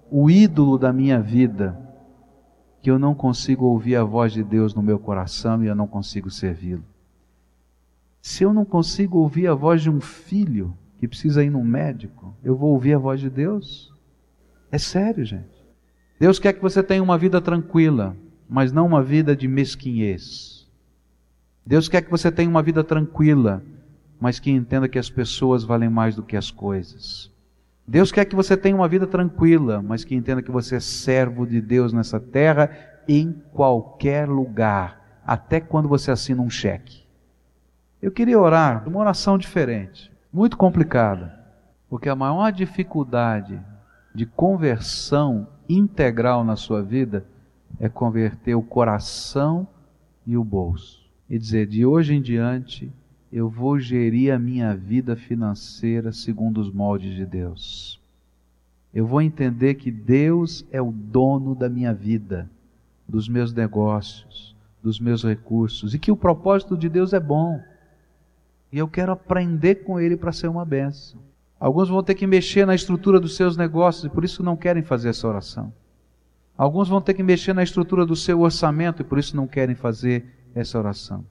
[0.09, 1.77] o ídolo da minha vida,
[2.81, 5.87] que eu não consigo ouvir a voz de Deus no meu coração e eu não
[5.87, 6.83] consigo servi-lo.
[8.21, 12.35] Se eu não consigo ouvir a voz de um filho que precisa ir no médico,
[12.43, 13.93] eu vou ouvir a voz de Deus?
[14.71, 15.61] É sério, gente.
[16.19, 18.15] Deus quer que você tenha uma vida tranquila,
[18.49, 20.60] mas não uma vida de mesquinhez.
[21.65, 23.63] Deus quer que você tenha uma vida tranquila,
[24.19, 27.31] mas que entenda que as pessoas valem mais do que as coisas.
[27.87, 31.45] Deus quer que você tenha uma vida tranquila, mas que entenda que você é servo
[31.45, 32.69] de Deus nessa terra,
[33.07, 37.03] em qualquer lugar, até quando você assina um cheque.
[38.01, 41.39] Eu queria orar uma oração diferente, muito complicada,
[41.89, 43.59] porque a maior dificuldade
[44.13, 47.25] de conversão integral na sua vida
[47.79, 49.67] é converter o coração
[50.25, 51.00] e o bolso
[51.31, 52.91] e dizer: de hoje em diante
[53.31, 58.01] eu vou gerir a minha vida financeira segundo os moldes de Deus.
[58.93, 62.49] Eu vou entender que Deus é o dono da minha vida,
[63.07, 64.53] dos meus negócios,
[64.83, 67.63] dos meus recursos e que o propósito de Deus é bom.
[68.69, 71.21] E eu quero aprender com Ele para ser uma benção.
[71.57, 74.83] Alguns vão ter que mexer na estrutura dos seus negócios e por isso não querem
[74.83, 75.71] fazer essa oração.
[76.57, 79.75] Alguns vão ter que mexer na estrutura do seu orçamento e por isso não querem
[79.75, 81.25] fazer essa oração.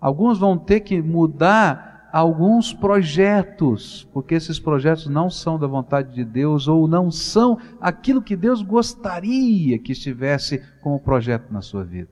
[0.00, 6.24] Alguns vão ter que mudar alguns projetos, porque esses projetos não são da vontade de
[6.24, 12.08] Deus ou não são aquilo que Deus gostaria que estivesse como projeto na sua vida.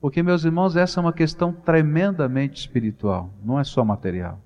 [0.00, 4.38] Porque, meus irmãos, essa é uma questão tremendamente espiritual, não é só material.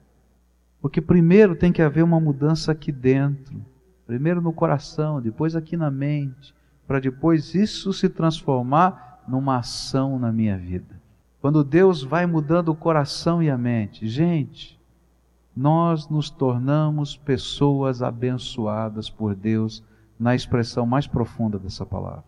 [0.80, 3.64] Porque primeiro tem que haver uma mudança aqui dentro,
[4.06, 6.54] primeiro no coração, depois aqui na mente,
[6.86, 11.00] para depois isso se transformar numa ação na minha vida.
[11.40, 14.78] Quando Deus vai mudando o coração e a mente, gente,
[15.56, 19.82] nós nos tornamos pessoas abençoadas por Deus
[20.18, 22.24] na expressão mais profunda dessa palavra.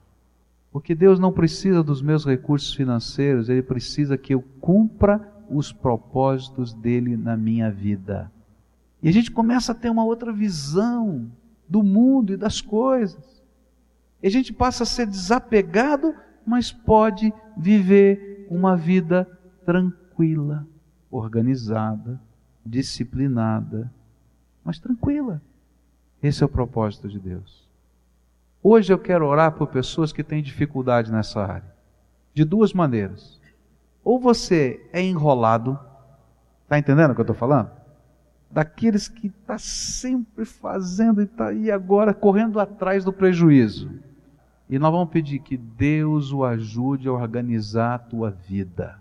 [0.71, 6.73] Porque Deus não precisa dos meus recursos financeiros, Ele precisa que eu cumpra os propósitos
[6.73, 8.31] dele na minha vida.
[9.03, 11.31] E a gente começa a ter uma outra visão
[11.69, 13.43] do mundo e das coisas.
[14.23, 16.15] E a gente passa a ser desapegado
[16.49, 19.29] mas pode viver uma vida
[19.67, 20.67] tranquila,
[21.11, 22.19] organizada,
[22.65, 23.93] disciplinada,
[24.65, 25.43] mas tranquila.
[26.23, 27.69] Esse é o propósito de Deus.
[28.63, 31.71] Hoje eu quero orar por pessoas que têm dificuldade nessa área.
[32.33, 33.39] De duas maneiras.
[34.03, 35.79] Ou você é enrolado,
[36.63, 37.71] está entendendo o que eu estou falando?
[38.51, 44.08] Daqueles que está sempre fazendo e, tá, e agora correndo atrás do prejuízo.
[44.69, 48.99] E nós vamos pedir que Deus o ajude a organizar a tua vida.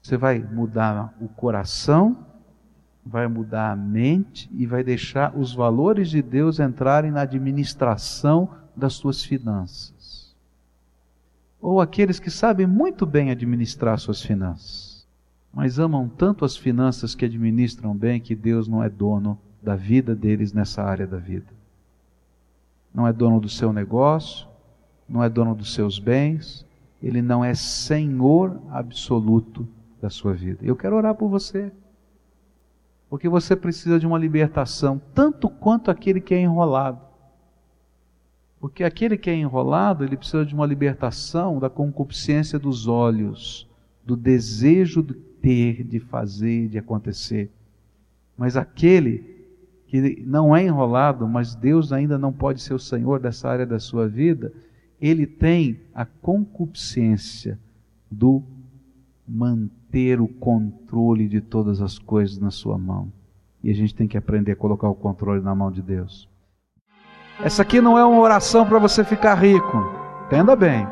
[0.00, 2.24] Você vai mudar o coração,
[3.04, 8.98] vai mudar a mente e vai deixar os valores de Deus entrarem na administração das
[8.98, 10.34] tuas finanças.
[11.60, 15.06] Ou aqueles que sabem muito bem administrar suas finanças,
[15.52, 20.14] mas amam tanto as finanças que administram bem que Deus não é dono da vida
[20.14, 21.46] deles nessa área da vida.
[22.92, 24.46] Não é dono do seu negócio,
[25.08, 26.66] não é dono dos seus bens,
[27.02, 29.66] ele não é senhor absoluto
[30.00, 30.60] da sua vida.
[30.62, 31.70] Eu quero orar por você.
[33.08, 37.00] Porque você precisa de uma libertação, tanto quanto aquele que é enrolado.
[38.58, 43.68] Porque aquele que é enrolado, ele precisa de uma libertação da concupiscência dos olhos,
[44.04, 47.50] do desejo de ter, de fazer, de acontecer.
[48.36, 49.34] Mas aquele
[49.86, 53.78] que não é enrolado, mas Deus ainda não pode ser o Senhor dessa área da
[53.78, 54.52] sua vida,
[55.00, 57.58] ele tem a concupiscência
[58.10, 58.42] do
[59.26, 63.12] manter o controle de todas as coisas na sua mão.
[63.62, 66.28] E a gente tem que aprender a colocar o controle na mão de Deus.
[67.42, 69.78] Essa aqui não é uma oração para você ficar rico.
[70.26, 70.86] Entenda bem.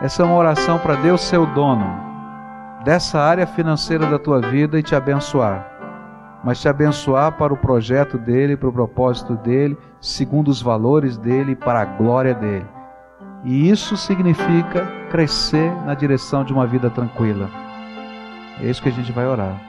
[0.00, 2.04] Essa é uma oração para Deus ser o dono
[2.84, 5.73] dessa área financeira da tua vida e te abençoar.
[6.44, 11.56] Mas te abençoar para o projeto dele, para o propósito dele, segundo os valores dele,
[11.56, 12.66] para a glória dele.
[13.44, 17.48] E isso significa crescer na direção de uma vida tranquila.
[18.60, 19.60] É isso que a gente vai orar.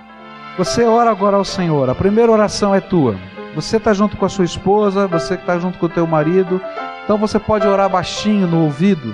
[0.58, 1.90] Você ora agora ao Senhor.
[1.90, 3.16] A primeira oração é tua.
[3.56, 6.62] Você está junto com a sua esposa, você está junto com o teu marido,
[7.04, 9.14] então você pode orar baixinho no ouvido.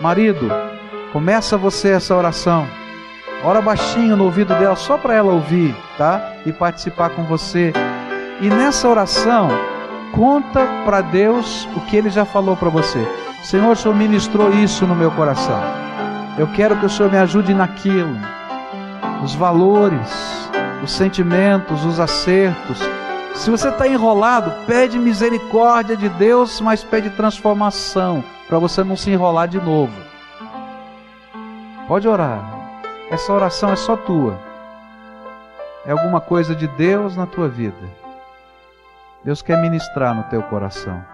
[0.00, 0.50] Marido,
[1.12, 2.66] começa você essa oração.
[3.44, 6.32] Ora baixinho no ouvido dela, só para ela ouvir, tá?
[6.46, 7.72] E participar com você.
[8.40, 9.48] E nessa oração,
[10.12, 13.06] conta para Deus o que Ele já falou para você.
[13.42, 15.60] Senhor, o Senhor ministrou isso no meu coração.
[16.38, 18.16] Eu quero que o Senhor me ajude naquilo.
[19.22, 20.50] Os valores,
[20.82, 22.80] os sentimentos, os acertos
[23.34, 29.10] se você está enrolado, pede misericórdia de Deus, mas pede transformação, para você não se
[29.10, 29.92] enrolar de novo.
[31.88, 32.53] Pode orar.
[33.10, 34.38] Essa oração é só tua.
[35.86, 37.76] É alguma coisa de Deus na tua vida.
[39.22, 41.04] Deus quer ministrar no teu coração.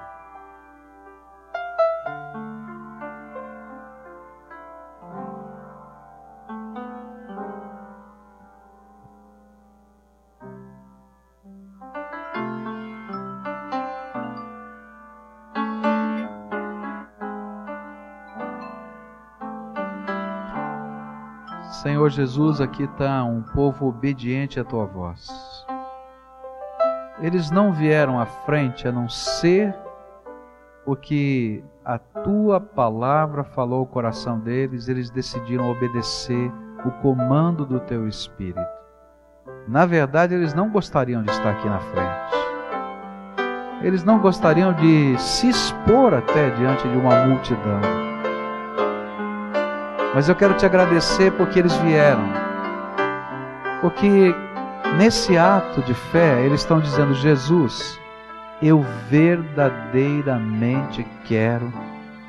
[22.01, 25.28] Senhor Jesus, aqui está um povo obediente à tua voz.
[27.20, 29.76] Eles não vieram à frente a não ser
[30.82, 36.51] porque a tua palavra falou o coração deles, eles decidiram obedecer
[36.86, 38.59] o comando do teu espírito.
[39.68, 42.34] Na verdade, eles não gostariam de estar aqui na frente.
[43.82, 48.09] Eles não gostariam de se expor até diante de uma multidão
[50.14, 52.24] mas eu quero te agradecer porque eles vieram.
[53.80, 54.34] Porque
[54.96, 58.00] nesse ato de fé, eles estão dizendo: Jesus,
[58.62, 61.72] eu verdadeiramente quero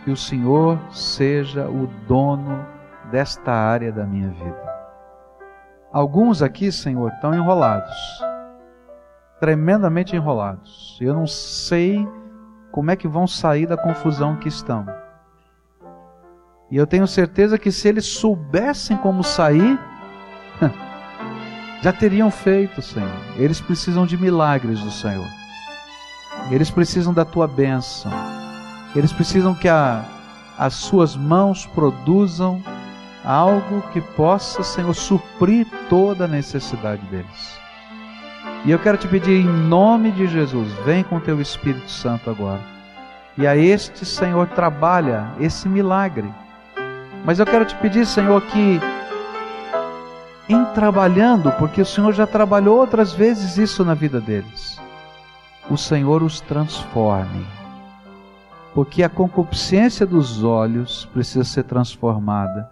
[0.03, 2.65] que o Senhor seja o dono
[3.11, 4.71] desta área da minha vida.
[5.91, 8.23] Alguns aqui, Senhor, estão enrolados,
[9.39, 10.97] tremendamente enrolados.
[11.01, 12.07] Eu não sei
[12.71, 14.85] como é que vão sair da confusão que estão.
[16.71, 19.77] E eu tenho certeza que se eles soubessem como sair,
[21.83, 23.11] já teriam feito, Senhor.
[23.35, 25.27] Eles precisam de milagres do Senhor.
[26.49, 28.09] Eles precisam da tua bênção.
[28.95, 30.05] Eles precisam que a,
[30.57, 32.63] as suas mãos produzam
[33.25, 37.59] algo que possa, Senhor, suprir toda a necessidade deles.
[38.63, 42.61] E eu quero te pedir em nome de Jesus, vem com teu Espírito Santo agora.
[43.37, 46.31] E a este, Senhor, trabalha esse milagre
[47.23, 48.79] mas eu quero te pedir, Senhor, que
[50.49, 54.79] em trabalhando, porque o Senhor já trabalhou outras vezes isso na vida deles,
[55.69, 57.45] o Senhor os transforme.
[58.73, 62.69] Porque a concupiscência dos olhos precisa ser transformada.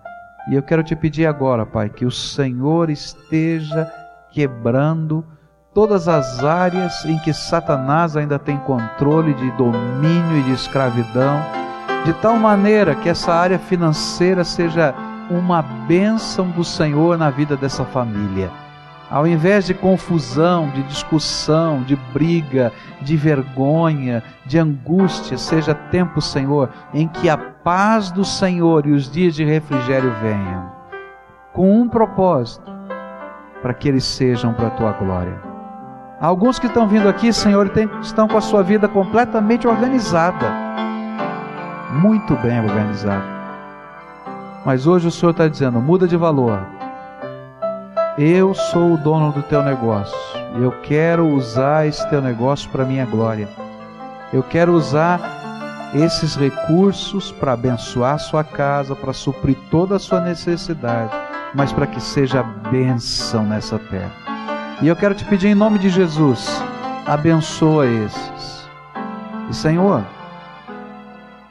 [0.49, 3.91] E eu quero te pedir agora, Pai, que o Senhor esteja
[4.31, 5.25] quebrando
[5.73, 11.41] todas as áreas em que Satanás ainda tem controle de domínio e de escravidão
[12.05, 14.93] de tal maneira que essa área financeira seja
[15.29, 18.49] uma bênção do Senhor na vida dessa família.
[19.09, 22.71] Ao invés de confusão, de discussão, de briga,
[23.01, 29.09] de vergonha, de angústia, seja tempo, Senhor, em que a paz do Senhor e os
[29.11, 30.71] dias de refrigério venham,
[31.53, 32.71] com um propósito,
[33.61, 35.41] para que eles sejam para a tua glória.
[36.21, 37.71] Alguns que estão vindo aqui, Senhor,
[38.01, 40.53] estão com a sua vida completamente organizada.
[41.91, 43.23] Muito bem organizada.
[44.65, 46.59] Mas hoje o Senhor está dizendo: muda de valor.
[48.17, 50.17] Eu sou o dono do teu negócio.
[50.61, 53.47] Eu quero usar esse teu negócio para minha glória.
[54.31, 55.19] Eu quero usar
[55.93, 61.11] esses recursos para abençoar sua casa, para suprir toda a sua necessidade,
[61.53, 64.11] mas para que seja bênção nessa terra.
[64.81, 66.61] E eu quero te pedir em nome de Jesus,
[67.07, 68.69] abençoa esses.
[69.49, 70.03] E Senhor,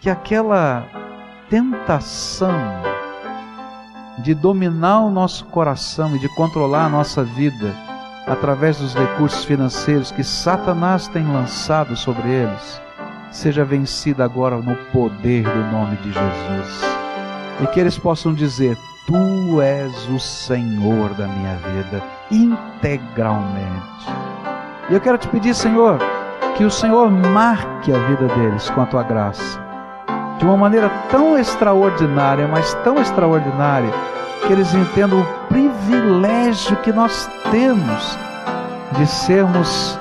[0.01, 0.87] que aquela
[1.51, 2.53] tentação
[4.19, 7.75] de dominar o nosso coração e de controlar a nossa vida
[8.27, 12.81] através dos recursos financeiros que Satanás tem lançado sobre eles,
[13.31, 16.83] seja vencida agora no poder do nome de Jesus.
[17.61, 18.77] E que eles possam dizer:
[19.07, 24.07] Tu és o Senhor da minha vida, integralmente.
[24.91, 25.99] E eu quero te pedir, Senhor,
[26.57, 29.68] que o Senhor marque a vida deles com a tua graça,
[30.39, 33.93] de uma maneira tão extraordinária, mas tão extraordinária,
[34.47, 38.19] que eles entendam o privilégio que nós temos
[38.93, 39.99] de sermos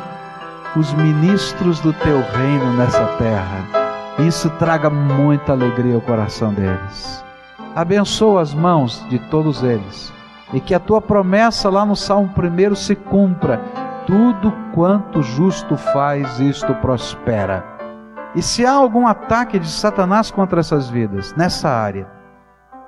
[0.75, 3.65] os ministros do teu reino nessa terra.
[4.19, 7.23] Isso traga muita alegria ao coração deles.
[7.75, 10.13] Abençoa as mãos de todos eles
[10.53, 13.61] e que a tua promessa lá no Salmo 1 se cumpra.
[14.05, 17.76] Tudo quanto justo faz, isto prospera.
[18.35, 22.07] E se há algum ataque de Satanás contra essas vidas, nessa área,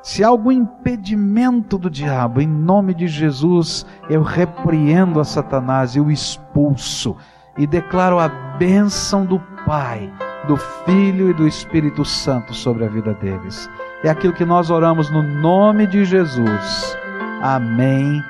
[0.02, 6.00] se há algum impedimento do diabo, em nome de Jesus, eu repreendo a Satanás e
[6.00, 7.18] o expulso
[7.58, 10.12] e declaro a bênção do Pai,
[10.48, 13.70] do Filho e do Espírito Santo sobre a vida deles.
[14.04, 16.98] É aquilo que nós oramos no nome de Jesus.
[17.42, 18.24] Amém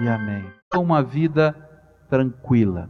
[0.00, 0.44] e amém.
[0.74, 1.54] Uma vida
[2.08, 2.88] tranquila.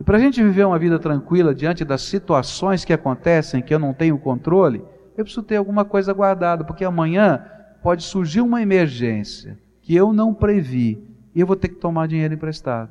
[0.00, 3.78] E para a gente viver uma vida tranquila diante das situações que acontecem que eu
[3.78, 4.84] não tenho controle,
[5.16, 7.44] eu preciso ter alguma coisa guardada, porque amanhã
[7.82, 11.02] pode surgir uma emergência que eu não previ
[11.34, 12.90] e eu vou ter que tomar dinheiro emprestado.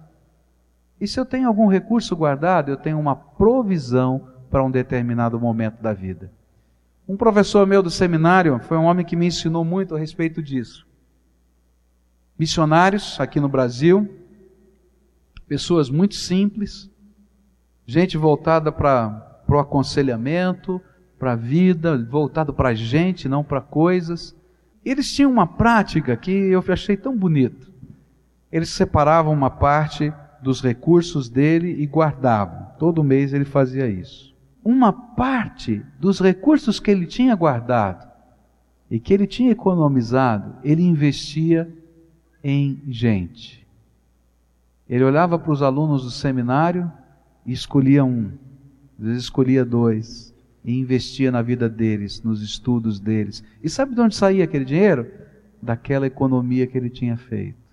[1.01, 5.81] E se eu tenho algum recurso guardado, eu tenho uma provisão para um determinado momento
[5.81, 6.31] da vida.
[7.07, 10.87] Um professor meu do seminário foi um homem que me ensinou muito a respeito disso.
[12.37, 14.07] Missionários aqui no Brasil,
[15.47, 16.89] pessoas muito simples,
[17.85, 20.81] gente voltada para o aconselhamento,
[21.19, 24.35] para a vida, voltado para a gente, não para coisas.
[24.83, 27.71] Eles tinham uma prática que eu achei tão bonito.
[28.51, 32.67] Eles separavam uma parte dos recursos dele e guardavam.
[32.77, 34.35] Todo mês ele fazia isso.
[34.63, 38.07] Uma parte dos recursos que ele tinha guardado
[38.91, 41.73] e que ele tinha economizado, ele investia
[42.43, 43.65] em gente.
[44.87, 46.91] Ele olhava para os alunos do seminário
[47.45, 48.31] e escolhia um,
[48.99, 50.33] às vezes escolhia dois
[50.63, 53.43] e investia na vida deles, nos estudos deles.
[53.61, 55.07] E sabe de onde saía aquele dinheiro?
[55.61, 57.63] Daquela economia que ele tinha feito.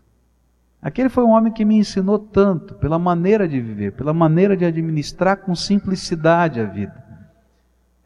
[0.82, 4.64] Aquele foi um homem que me ensinou tanto pela maneira de viver, pela maneira de
[4.64, 7.04] administrar com simplicidade a vida.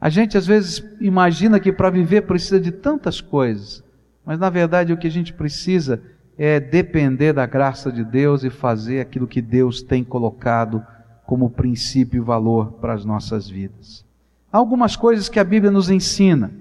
[0.00, 3.82] A gente às vezes imagina que para viver precisa de tantas coisas,
[4.26, 6.02] mas na verdade o que a gente precisa
[6.36, 10.84] é depender da graça de Deus e fazer aquilo que Deus tem colocado
[11.27, 14.05] como princípio e valor para as nossas vidas.
[14.53, 16.53] Há algumas coisas que a Bíblia nos ensina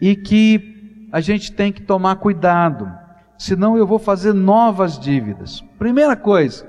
[0.00, 2.90] e que a gente tem que tomar cuidado,
[3.38, 5.60] senão eu vou fazer novas dívidas.
[5.78, 6.66] Primeira coisa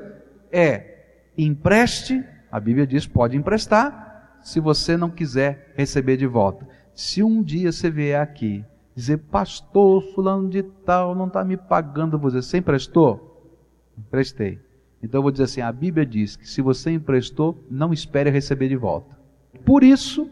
[0.52, 1.04] é
[1.38, 6.68] empreste, a Bíblia diz pode emprestar, se você não quiser receber de volta.
[6.94, 8.66] Se um dia você vier aqui
[8.96, 13.52] dizer, pastor, fulano de tal não está me pagando, você, você emprestou?
[13.98, 14.60] Emprestei.
[15.02, 18.68] Então eu vou dizer assim: a Bíblia diz que se você emprestou, não espere receber
[18.70, 19.18] de volta.
[19.66, 20.30] Por isso,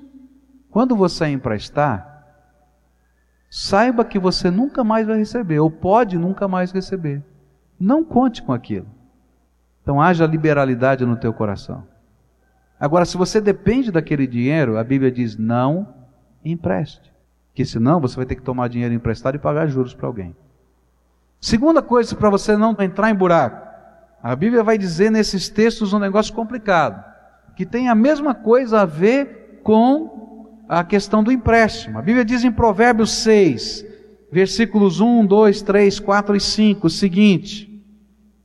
[0.69, 2.25] quando você emprestar,
[3.49, 7.23] saiba que você nunca mais vai receber, ou pode nunca mais receber.
[7.79, 8.87] Não conte com aquilo.
[9.81, 11.83] Então haja liberalidade no teu coração.
[12.79, 15.93] Agora, se você depende daquele dinheiro, a Bíblia diz: não
[16.45, 17.11] empreste.
[17.53, 20.35] Que senão você vai ter que tomar dinheiro emprestado e pagar juros para alguém.
[21.41, 23.68] Segunda coisa para você não entrar em buraco.
[24.21, 27.03] A Bíblia vai dizer nesses textos um negócio complicado,
[27.55, 31.97] que tem a mesma coisa a ver com a questão do empréstimo.
[31.97, 33.85] A Bíblia diz em Provérbios 6,
[34.31, 37.83] versículos 1, 2, 3, 4 e 5 o seguinte: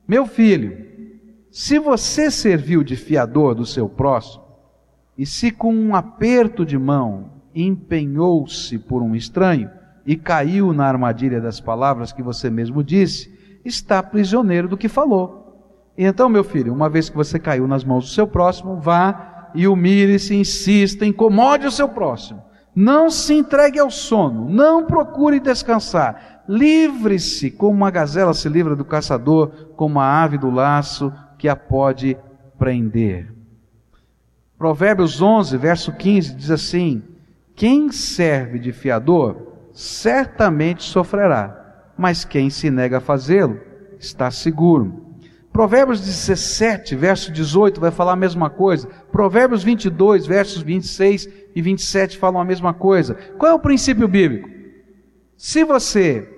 [0.07, 0.85] Meu filho,
[1.51, 4.45] se você serviu de fiador do seu próximo,
[5.17, 9.69] e se com um aperto de mão empenhou-se por um estranho
[10.05, 15.44] e caiu na armadilha das palavras que você mesmo disse, está prisioneiro do que falou.
[15.97, 19.67] Então, meu filho, uma vez que você caiu nas mãos do seu próximo, vá e
[19.67, 22.43] humilhe-se, insista, incomode o seu próximo.
[22.75, 26.43] Não se entregue ao sono, não procure descansar.
[26.47, 31.55] Livre-se como uma gazela se livra do caçador, como a ave do laço que a
[31.55, 32.17] pode
[32.59, 33.33] prender.
[34.57, 37.01] Provérbios 11, verso 15 diz assim:
[37.55, 43.59] Quem serve de fiador, certamente sofrerá, mas quem se nega a fazê-lo,
[43.97, 45.04] está seguro.
[45.55, 48.89] Provérbios 17, verso 18 vai falar a mesma coisa.
[49.09, 53.13] Provérbios 22, versos 26 e 27 falam a mesma coisa.
[53.37, 54.49] Qual é o princípio bíblico?
[55.37, 56.29] Se você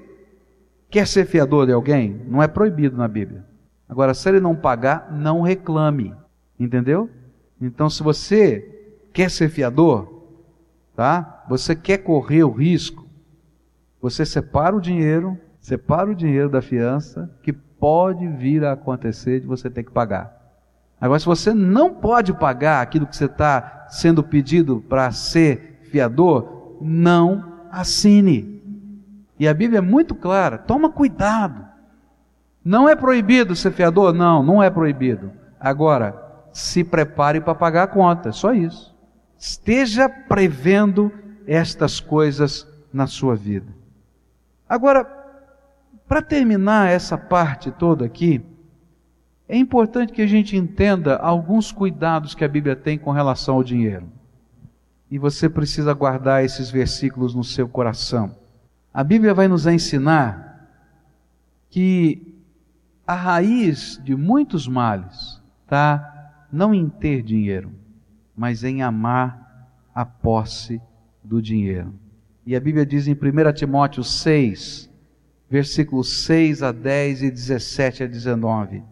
[0.88, 3.44] quer ser fiador de alguém, não é proibido na Bíblia.
[3.90, 6.14] Agora, se ele não pagar, não reclame.
[6.60, 7.10] Entendeu?
[7.60, 10.28] Então, se você quer ser fiador,
[10.96, 11.44] tá?
[11.50, 13.08] Você quer correr o risco,
[14.00, 19.48] você separa o dinheiro, separa o dinheiro da fiança, que pode vir a acontecer de
[19.48, 20.36] você ter que pagar.
[21.00, 26.78] Agora, se você não pode pagar aquilo que você está sendo pedido para ser fiador,
[26.82, 28.62] não assine.
[29.40, 31.66] E a Bíblia é muito clara: toma cuidado.
[32.64, 34.12] Não é proibido ser fiador?
[34.12, 35.32] Não, não é proibido.
[35.60, 38.96] Agora, se prepare para pagar a conta, só isso.
[39.38, 41.12] Esteja prevendo
[41.46, 43.72] estas coisas na sua vida.
[44.68, 45.06] Agora,
[46.08, 48.42] para terminar essa parte toda aqui,
[49.48, 53.64] é importante que a gente entenda alguns cuidados que a Bíblia tem com relação ao
[53.64, 54.08] dinheiro.
[55.10, 58.36] E você precisa guardar esses versículos no seu coração.
[58.94, 60.70] A Bíblia vai nos ensinar
[61.70, 62.36] que
[63.06, 67.72] a raiz de muitos males está não em ter dinheiro,
[68.36, 70.82] mas em amar a posse
[71.24, 71.94] do dinheiro.
[72.46, 74.87] E a Bíblia diz em 1 Timóteo 6,
[75.50, 78.84] versículos 6 a 10 e 17 a 19.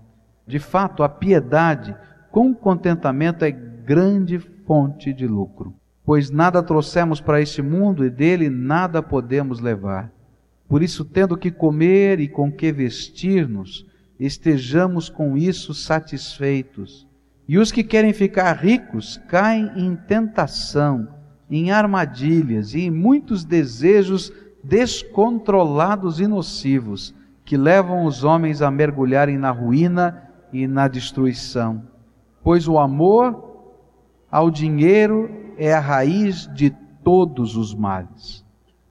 [0.48, 1.96] De fato, a piedade
[2.32, 8.50] com contentamento é grande fonte de lucro, pois nada trouxemos para este mundo e dele
[8.50, 10.12] nada podemos levar.
[10.68, 13.86] Por isso, tendo que comer e com que vestir-nos,
[14.20, 17.08] estejamos com isso satisfeitos.
[17.48, 21.08] E os que querem ficar ricos caem em tentação,
[21.50, 24.32] em armadilhas e em muitos desejos
[24.68, 27.14] descontrolados e nocivos
[27.44, 31.84] que levam os homens a mergulharem na ruína e na destruição.
[32.44, 33.44] Pois o amor
[34.32, 36.72] ao dinheiro é a raiz de
[37.04, 38.44] todos os males.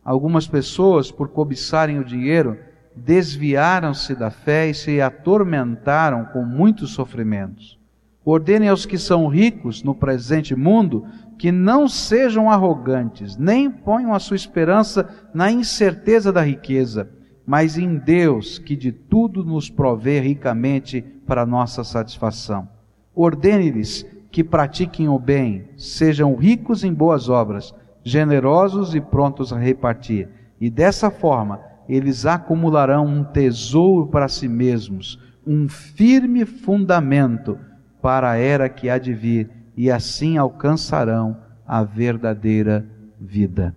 [0.05, 2.57] Algumas pessoas, por cobiçarem o dinheiro,
[2.95, 7.79] desviaram-se da fé e se atormentaram com muitos sofrimentos.
[8.25, 11.05] Ordene aos que são ricos no presente mundo
[11.39, 17.11] que não sejam arrogantes, nem ponham a sua esperança na incerteza da riqueza,
[17.47, 22.69] mas em Deus, que de tudo nos provê ricamente para nossa satisfação.
[23.15, 30.29] Ordene-lhes que pratiquem o bem, sejam ricos em boas obras, generosos e prontos a repartir,
[30.61, 37.59] e dessa forma eles acumularão um tesouro para si mesmos, um firme fundamento
[38.01, 42.87] para a era que há de vir e assim alcançarão a verdadeira
[43.21, 43.75] vida.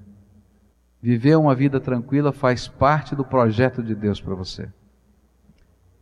[1.02, 4.70] Viver uma vida tranquila faz parte do projeto de Deus para você.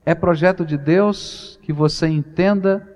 [0.05, 2.87] É projeto de Deus que você entenda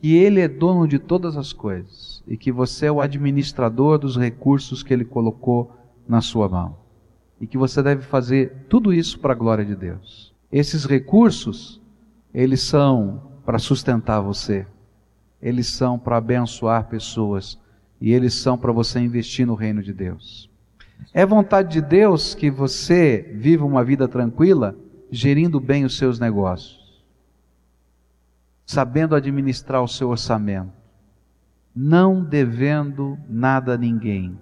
[0.00, 4.16] que Ele é dono de todas as coisas e que você é o administrador dos
[4.16, 5.76] recursos que Ele colocou
[6.06, 6.76] na sua mão.
[7.40, 10.32] E que você deve fazer tudo isso para a glória de Deus.
[10.50, 11.80] Esses recursos,
[12.32, 14.66] eles são para sustentar você,
[15.42, 17.58] eles são para abençoar pessoas
[18.00, 20.48] e eles são para você investir no reino de Deus.
[21.12, 24.76] É vontade de Deus que você viva uma vida tranquila,
[25.10, 27.04] gerindo bem os seus negócios,
[28.64, 30.72] sabendo administrar o seu orçamento,
[31.74, 34.38] não devendo nada a ninguém,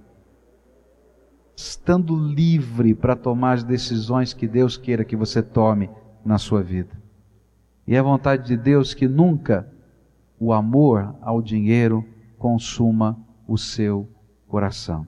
[1.57, 5.91] estando livre para tomar as decisões que Deus queira que você tome
[6.25, 7.01] na sua vida.
[7.87, 9.67] E é vontade de Deus que nunca
[10.41, 12.03] o amor ao dinheiro
[12.39, 14.09] consuma o seu
[14.49, 15.07] coração.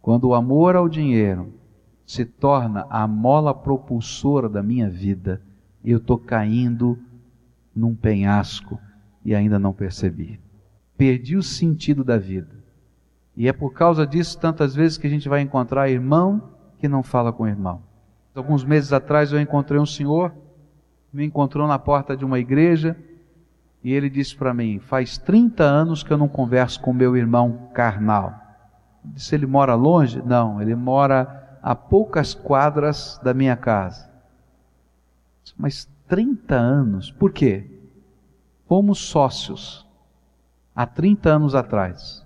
[0.00, 1.54] Quando o amor ao dinheiro
[2.04, 5.40] se torna a mola propulsora da minha vida,
[5.84, 6.98] eu estou caindo
[7.74, 8.80] num penhasco
[9.24, 10.40] e ainda não percebi.
[10.98, 12.60] Perdi o sentido da vida.
[13.36, 17.02] E é por causa disso, tantas vezes, que a gente vai encontrar irmão que não
[17.02, 17.80] fala com irmão.
[18.34, 20.34] Alguns meses atrás eu encontrei um senhor,
[21.12, 22.96] me encontrou na porta de uma igreja
[23.82, 27.70] e ele disse para mim: Faz 30 anos que eu não converso com meu irmão
[27.74, 28.34] carnal.
[29.04, 30.22] Eu disse: Ele mora longe?
[30.22, 34.10] Não, ele mora a poucas quadras da minha casa.
[35.56, 37.10] Mas 30 anos.
[37.10, 37.68] Por quê?
[38.66, 39.86] Fomos sócios
[40.74, 42.24] há 30 anos atrás.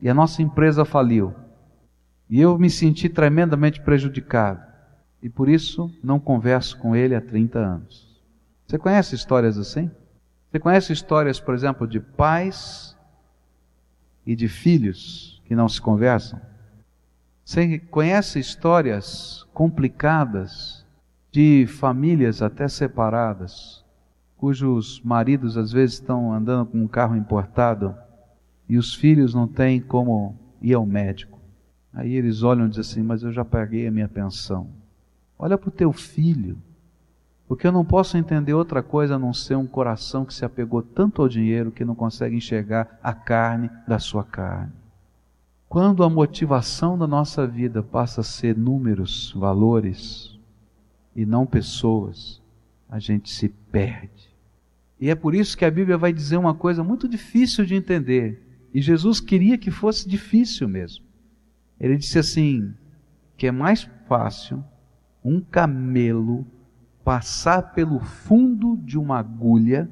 [0.00, 1.34] E a nossa empresa faliu.
[2.28, 4.60] E eu me senti tremendamente prejudicado.
[5.22, 8.22] E por isso não converso com ele há 30 anos.
[8.66, 9.90] Você conhece histórias assim?
[10.56, 12.96] Você conhece histórias, por exemplo, de pais
[14.24, 16.40] e de filhos que não se conversam?
[17.44, 20.86] Você conhece histórias complicadas
[21.30, 23.84] de famílias até separadas,
[24.38, 27.94] cujos maridos às vezes estão andando com um carro importado
[28.66, 31.38] e os filhos não têm como ir ao médico.
[31.92, 34.70] Aí eles olham e dizem assim: Mas eu já paguei a minha pensão.
[35.38, 36.56] Olha para o teu filho.
[37.48, 40.82] Porque eu não posso entender outra coisa a não ser um coração que se apegou
[40.82, 44.72] tanto ao dinheiro que não consegue enxergar a carne da sua carne.
[45.68, 50.38] Quando a motivação da nossa vida passa a ser números, valores
[51.14, 52.42] e não pessoas,
[52.88, 54.34] a gente se perde.
[55.00, 58.42] E é por isso que a Bíblia vai dizer uma coisa muito difícil de entender.
[58.72, 61.04] E Jesus queria que fosse difícil mesmo.
[61.78, 62.74] Ele disse assim:
[63.36, 64.64] que é mais fácil
[65.22, 66.46] um camelo
[67.06, 69.88] passar pelo fundo de uma agulha.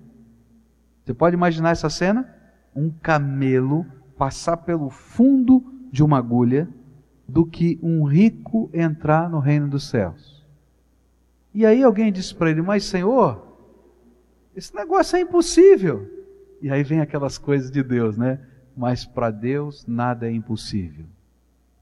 [1.04, 2.28] Você pode imaginar essa cena?
[2.74, 3.86] Um camelo
[4.18, 5.62] passar pelo fundo
[5.92, 6.68] de uma agulha
[7.28, 10.44] do que um rico entrar no reino dos céus.
[11.54, 13.46] E aí alguém disse para ele: Mas Senhor,
[14.56, 16.10] esse negócio é impossível.
[16.60, 18.40] E aí vem aquelas coisas de Deus, né?
[18.76, 21.06] Mas para Deus nada é impossível.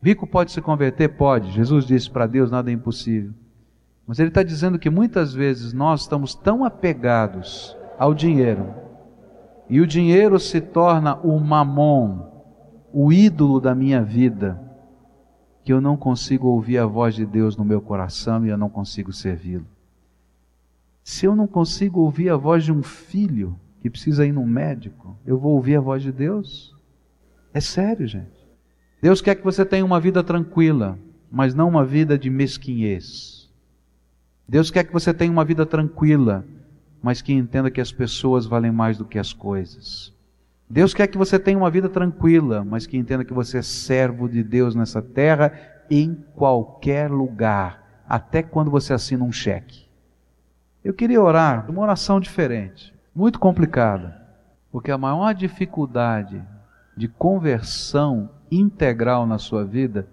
[0.02, 1.08] Rico pode se converter?
[1.08, 1.52] Pode.
[1.52, 3.32] Jesus disse: para Deus nada é impossível.
[4.06, 8.74] Mas ele está dizendo que muitas vezes nós estamos tão apegados ao dinheiro,
[9.68, 12.30] e o dinheiro se torna o mamon,
[12.92, 14.60] o ídolo da minha vida,
[15.64, 18.68] que eu não consigo ouvir a voz de Deus no meu coração e eu não
[18.68, 19.66] consigo servi-lo.
[21.04, 25.16] Se eu não consigo ouvir a voz de um filho que precisa ir no médico,
[25.26, 26.74] eu vou ouvir a voz de Deus?
[27.54, 28.42] É sério, gente.
[29.00, 30.98] Deus quer que você tenha uma vida tranquila,
[31.30, 33.41] mas não uma vida de mesquinhez.
[34.48, 36.44] Deus quer que você tenha uma vida tranquila,
[37.02, 40.12] mas que entenda que as pessoas valem mais do que as coisas.
[40.68, 44.28] Deus quer que você tenha uma vida tranquila, mas que entenda que você é servo
[44.28, 45.52] de Deus nessa terra,
[45.90, 49.86] em qualquer lugar, até quando você assina um cheque.
[50.82, 54.20] Eu queria orar uma oração diferente, muito complicada,
[54.70, 56.42] porque a maior dificuldade
[56.96, 60.08] de conversão integral na sua vida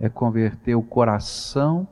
[0.00, 1.86] é converter o coração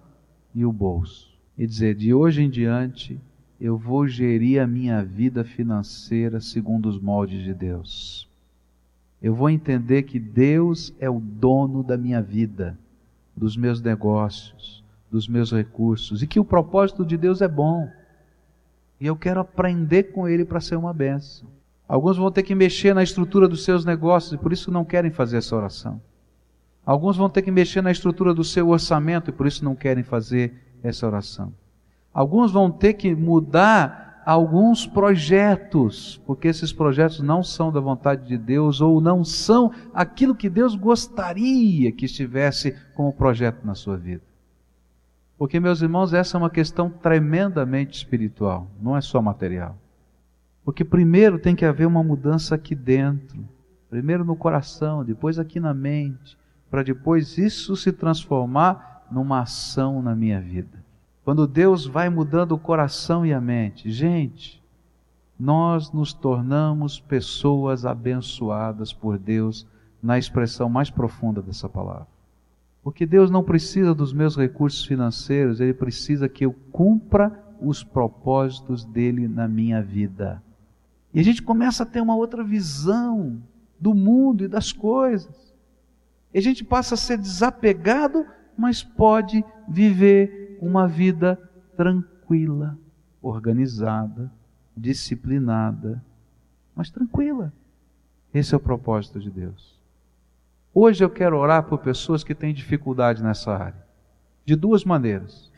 [0.54, 1.27] e o bolso.
[1.58, 3.20] E dizer: de hoje em diante,
[3.60, 8.28] eu vou gerir a minha vida financeira segundo os moldes de Deus.
[9.20, 12.78] Eu vou entender que Deus é o dono da minha vida,
[13.36, 17.90] dos meus negócios, dos meus recursos, e que o propósito de Deus é bom.
[19.00, 21.48] E eu quero aprender com Ele para ser uma benção.
[21.88, 25.10] Alguns vão ter que mexer na estrutura dos seus negócios e por isso não querem
[25.10, 26.00] fazer essa oração.
[26.86, 30.04] Alguns vão ter que mexer na estrutura do seu orçamento e por isso não querem
[30.04, 31.52] fazer essa oração.
[32.12, 38.36] Alguns vão ter que mudar alguns projetos, porque esses projetos não são da vontade de
[38.36, 44.22] Deus ou não são aquilo que Deus gostaria que estivesse como projeto na sua vida.
[45.38, 49.78] Porque, meus irmãos, essa é uma questão tremendamente espiritual, não é só material.
[50.62, 53.42] Porque primeiro tem que haver uma mudança aqui dentro,
[53.88, 56.36] primeiro no coração, depois aqui na mente,
[56.70, 60.84] para depois isso se transformar numa ação na minha vida.
[61.24, 64.62] Quando Deus vai mudando o coração e a mente, gente,
[65.38, 69.66] nós nos tornamos pessoas abençoadas por Deus
[70.02, 72.06] na expressão mais profunda dessa palavra.
[72.82, 78.84] Porque Deus não precisa dos meus recursos financeiros, Ele precisa que eu cumpra os propósitos
[78.84, 80.42] dele na minha vida.
[81.12, 83.42] E a gente começa a ter uma outra visão
[83.78, 85.54] do mundo e das coisas.
[86.32, 88.24] E a gente passa a ser desapegado,
[88.58, 91.36] mas pode viver uma vida
[91.76, 92.76] tranquila,
[93.22, 94.30] organizada,
[94.76, 96.02] disciplinada,
[96.74, 97.52] mas tranquila.
[98.34, 99.78] Esse é o propósito de Deus.
[100.74, 103.86] Hoje eu quero orar por pessoas que têm dificuldade nessa área.
[104.44, 105.50] De duas maneiras.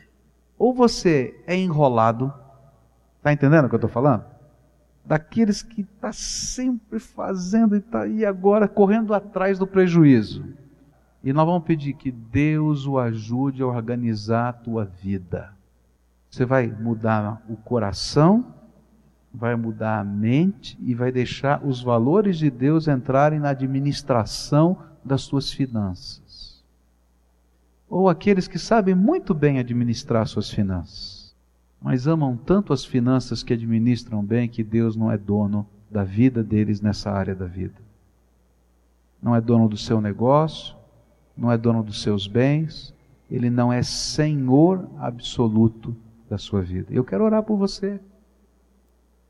[0.57, 2.31] Ou você é enrolado,
[3.17, 4.23] está entendendo o que eu estou falando?
[5.03, 10.45] daqueles que está sempre fazendo e, tá, e agora correndo atrás do prejuízo.
[11.23, 15.53] E nós vamos pedir que Deus o ajude a organizar a tua vida.
[16.29, 18.45] Você vai mudar o coração,
[19.33, 25.21] vai mudar a mente e vai deixar os valores de Deus entrarem na administração das
[25.21, 26.63] suas finanças.
[27.89, 31.21] Ou aqueles que sabem muito bem administrar suas finanças
[31.81, 36.43] mas amam tanto as finanças que administram bem que Deus não é dono da vida
[36.43, 37.81] deles nessa área da vida.
[39.21, 40.75] Não é dono do seu negócio,
[41.35, 42.93] não é dono dos seus bens,
[43.29, 45.95] ele não é senhor absoluto
[46.29, 46.87] da sua vida.
[46.91, 47.99] Eu quero orar por você.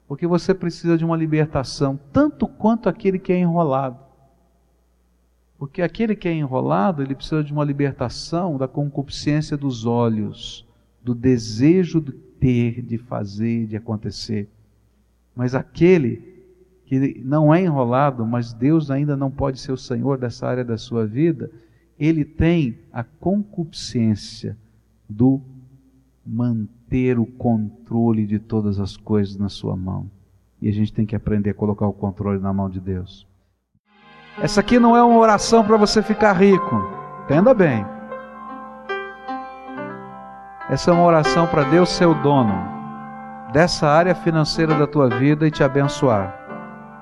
[0.08, 3.98] Porque você precisa de uma libertação, tanto quanto aquele que é enrolado.
[5.58, 10.68] Porque aquele que é enrolado, ele precisa de uma libertação da concupiscência dos olhos,
[11.04, 14.50] do desejo de ter, de fazer, de acontecer.
[15.36, 16.32] Mas aquele
[16.86, 20.78] que não é enrolado, mas Deus ainda não pode ser o Senhor dessa área da
[20.78, 21.50] sua vida,
[22.02, 24.58] ele tem a concupiscência
[25.08, 25.40] do
[26.26, 30.10] manter o controle de todas as coisas na sua mão.
[30.60, 33.28] E a gente tem que aprender a colocar o controle na mão de Deus.
[34.42, 36.76] Essa aqui não é uma oração para você ficar rico.
[37.26, 37.86] Entenda bem.
[40.72, 42.72] Essa é uma oração para Deus ser o dono
[43.54, 46.41] dessa área financeira da tua vida e te abençoar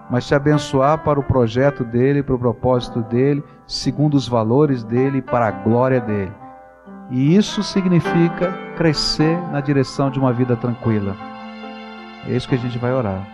[0.10, 5.22] mas te abençoar para o projeto dele, para o propósito dele, segundo os valores dele,
[5.22, 6.32] para a glória dele.
[7.12, 11.16] E isso significa crescer na direção de uma vida tranquila.
[12.28, 13.26] É isso que a gente vai orar.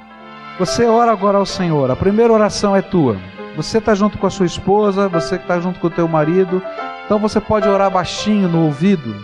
[0.57, 1.91] Você ora agora ao Senhor.
[1.91, 3.17] A primeira oração é tua.
[3.57, 6.61] Você está junto com a sua esposa, você está junto com o teu marido.
[7.05, 9.15] Então você pode orar baixinho no ouvido.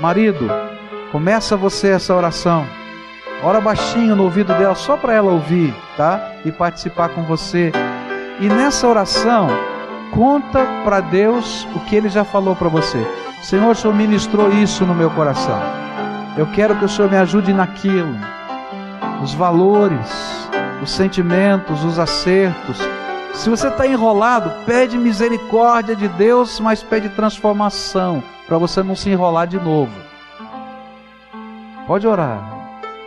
[0.00, 0.48] Marido,
[1.10, 2.66] começa você essa oração.
[3.42, 6.20] Ora baixinho no ouvido dela, só para ela ouvir, tá?
[6.44, 7.72] E participar com você.
[8.40, 9.48] E nessa oração,
[10.12, 13.04] conta para Deus o que ele já falou para você.
[13.42, 15.60] Senhor, o Senhor ministrou isso no meu coração.
[16.36, 18.14] Eu quero que o Senhor me ajude naquilo.
[19.22, 20.48] Os valores,
[20.80, 22.78] os sentimentos, os acertos.
[23.34, 29.10] Se você está enrolado, pede misericórdia de Deus, mas pede transformação, para você não se
[29.10, 29.92] enrolar de novo.
[31.86, 32.51] Pode orar.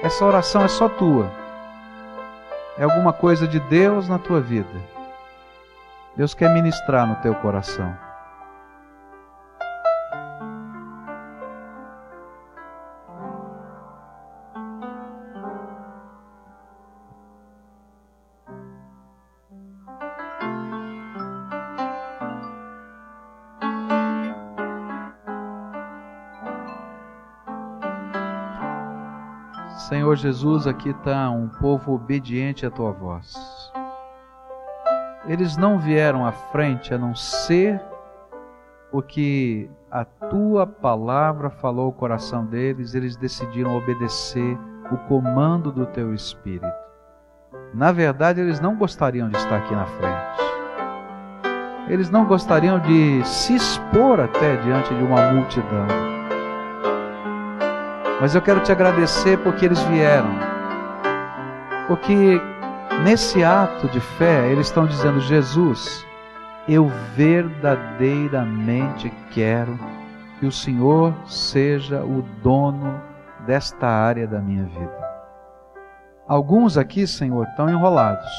[0.06, 1.32] Essa oração é só tua.
[2.78, 4.70] É alguma coisa de Deus na tua vida.
[6.16, 7.97] Deus quer ministrar no teu coração.
[29.88, 33.36] Senhor Jesus, aqui está um povo obediente à tua voz.
[35.28, 37.80] Eles não vieram à frente a não ser
[38.92, 44.58] porque a tua palavra falou o coração deles, eles decidiram obedecer
[44.92, 46.66] o comando do teu Espírito.
[47.72, 50.42] Na verdade, eles não gostariam de estar aqui na frente.
[51.90, 56.14] Eles não gostariam de se expor até diante de uma multidão
[58.22, 60.30] mas eu quero te agradecer porque eles vieram.
[61.88, 62.41] Porque
[63.03, 66.05] nesse ato de fé, eles estão dizendo: Jesus,
[66.68, 69.78] eu verdadeiramente quero
[70.39, 73.01] que o Senhor seja o dono
[73.45, 75.05] desta área da minha vida.
[76.28, 78.32] Alguns aqui, Senhor, estão enrolados,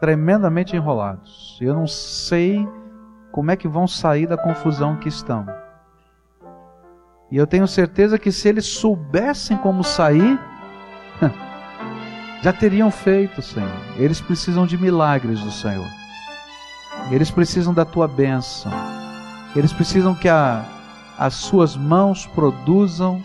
[0.00, 1.56] tremendamente enrolados.
[1.60, 2.68] Eu não sei
[3.30, 5.46] como é que vão sair da confusão que estão.
[7.30, 10.38] E eu tenho certeza que se eles soubessem como sair,
[12.42, 13.70] já teriam feito, Senhor.
[13.96, 15.86] Eles precisam de milagres do Senhor.
[17.10, 18.72] Eles precisam da tua bênção.
[19.54, 20.64] Eles precisam que a,
[21.16, 23.22] as suas mãos produzam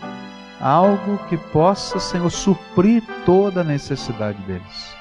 [0.60, 4.94] algo que possa, Senhor, suprir toda a necessidade deles.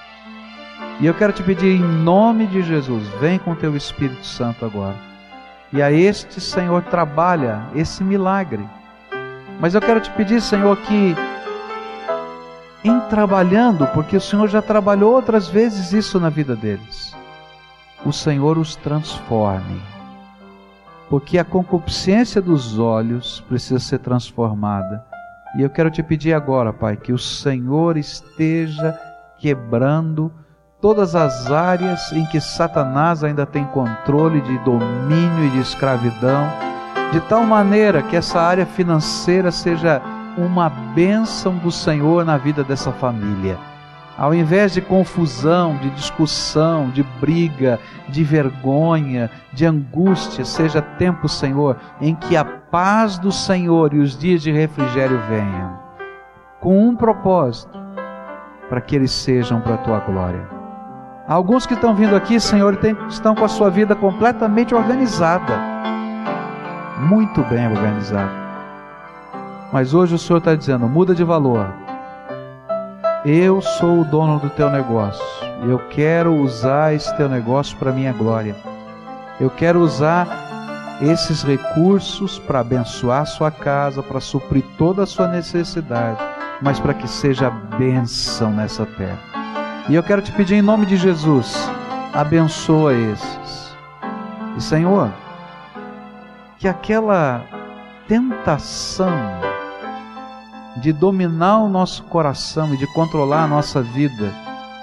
[0.99, 4.95] E eu quero te pedir em nome de Jesus, vem com teu Espírito Santo agora.
[5.71, 8.65] E a este, Senhor, trabalha esse milagre
[9.59, 11.15] mas eu quero te pedir, Senhor, que
[12.83, 17.15] em trabalhando, porque o Senhor já trabalhou outras vezes isso na vida deles,
[18.05, 19.81] o Senhor os transforme.
[21.09, 25.05] Porque a concupiscência dos olhos precisa ser transformada.
[25.57, 28.99] E eu quero te pedir agora, Pai, que o Senhor esteja
[29.37, 30.31] quebrando
[30.81, 36.47] todas as áreas em que Satanás ainda tem controle de domínio e de escravidão
[37.11, 40.01] de tal maneira que essa área financeira seja
[40.37, 43.57] uma bênção do Senhor na vida dessa família.
[44.17, 51.77] Ao invés de confusão, de discussão, de briga, de vergonha, de angústia, seja tempo, Senhor,
[51.99, 55.77] em que a paz do Senhor e os dias de refrigério venham,
[56.61, 57.77] com um propósito,
[58.69, 60.47] para que eles sejam para a tua glória.
[61.27, 62.77] Alguns que estão vindo aqui, Senhor,
[63.09, 65.74] estão com a sua vida completamente organizada
[66.97, 68.31] muito bem organizado.
[69.71, 71.73] Mas hoje o Senhor está dizendo: muda de valor.
[73.25, 75.23] Eu sou o dono do teu negócio.
[75.67, 78.55] Eu quero usar esse teu negócio para minha glória.
[79.39, 80.27] Eu quero usar
[81.01, 86.19] esses recursos para abençoar sua casa, para suprir toda a sua necessidade,
[86.61, 89.19] mas para que seja bênção nessa terra.
[89.89, 91.69] E eu quero te pedir em nome de Jesus,
[92.13, 93.75] abençoa esses.
[94.57, 95.09] E Senhor,
[96.65, 97.45] que aquela
[98.07, 99.13] tentação
[100.77, 104.33] de dominar o nosso coração e de controlar a nossa vida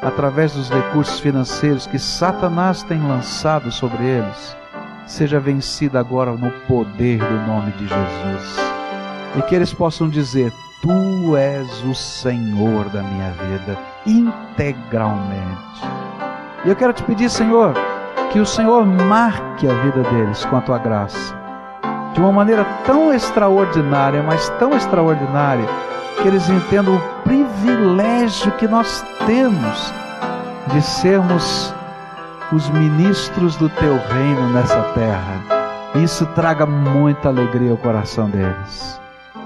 [0.01, 4.57] através dos recursos financeiros que Satanás tem lançado sobre eles,
[5.09, 8.57] seja vencida agora no poder do nome de Jesus.
[9.37, 10.53] E que eles possam dizer:
[10.83, 13.77] Tu és o Senhor da minha vida,
[14.07, 15.83] integralmente.
[16.65, 17.75] E eu quero te pedir, Senhor,
[18.31, 21.42] que o Senhor marque a vida deles com a tua graça
[22.13, 25.67] de uma maneira tão extraordinária, mas tão extraordinária,
[26.21, 29.93] que eles entendam o privilégio que nós temos
[30.69, 31.75] de sermos
[32.53, 35.63] os ministros do teu reino nessa terra.
[35.95, 39.01] Isso traga muita alegria ao coração deles.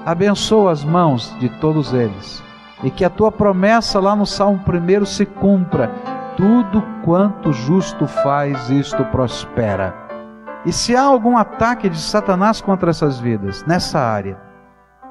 [0.05, 2.43] Abençoa as mãos de todos eles
[2.83, 5.91] e que a tua promessa lá no Salmo 1 se cumpra.
[6.37, 10.06] Tudo quanto justo faz, isto prospera.
[10.67, 14.37] E se há algum ataque de Satanás contra essas vidas, nessa área,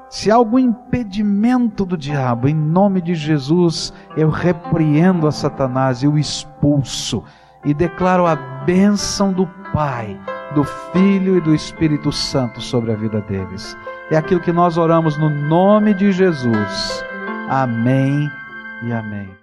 [0.10, 6.08] se há algum impedimento do diabo, em nome de Jesus, eu repreendo a Satanás e
[6.08, 7.24] o expulso
[7.64, 10.20] e declaro a bênção do Pai,
[10.54, 13.76] do Filho e do Espírito Santo sobre a vida deles.
[14.12, 17.04] É aquilo que nós oramos no nome de Jesus.
[17.50, 18.30] Amém
[18.84, 19.36] e amém.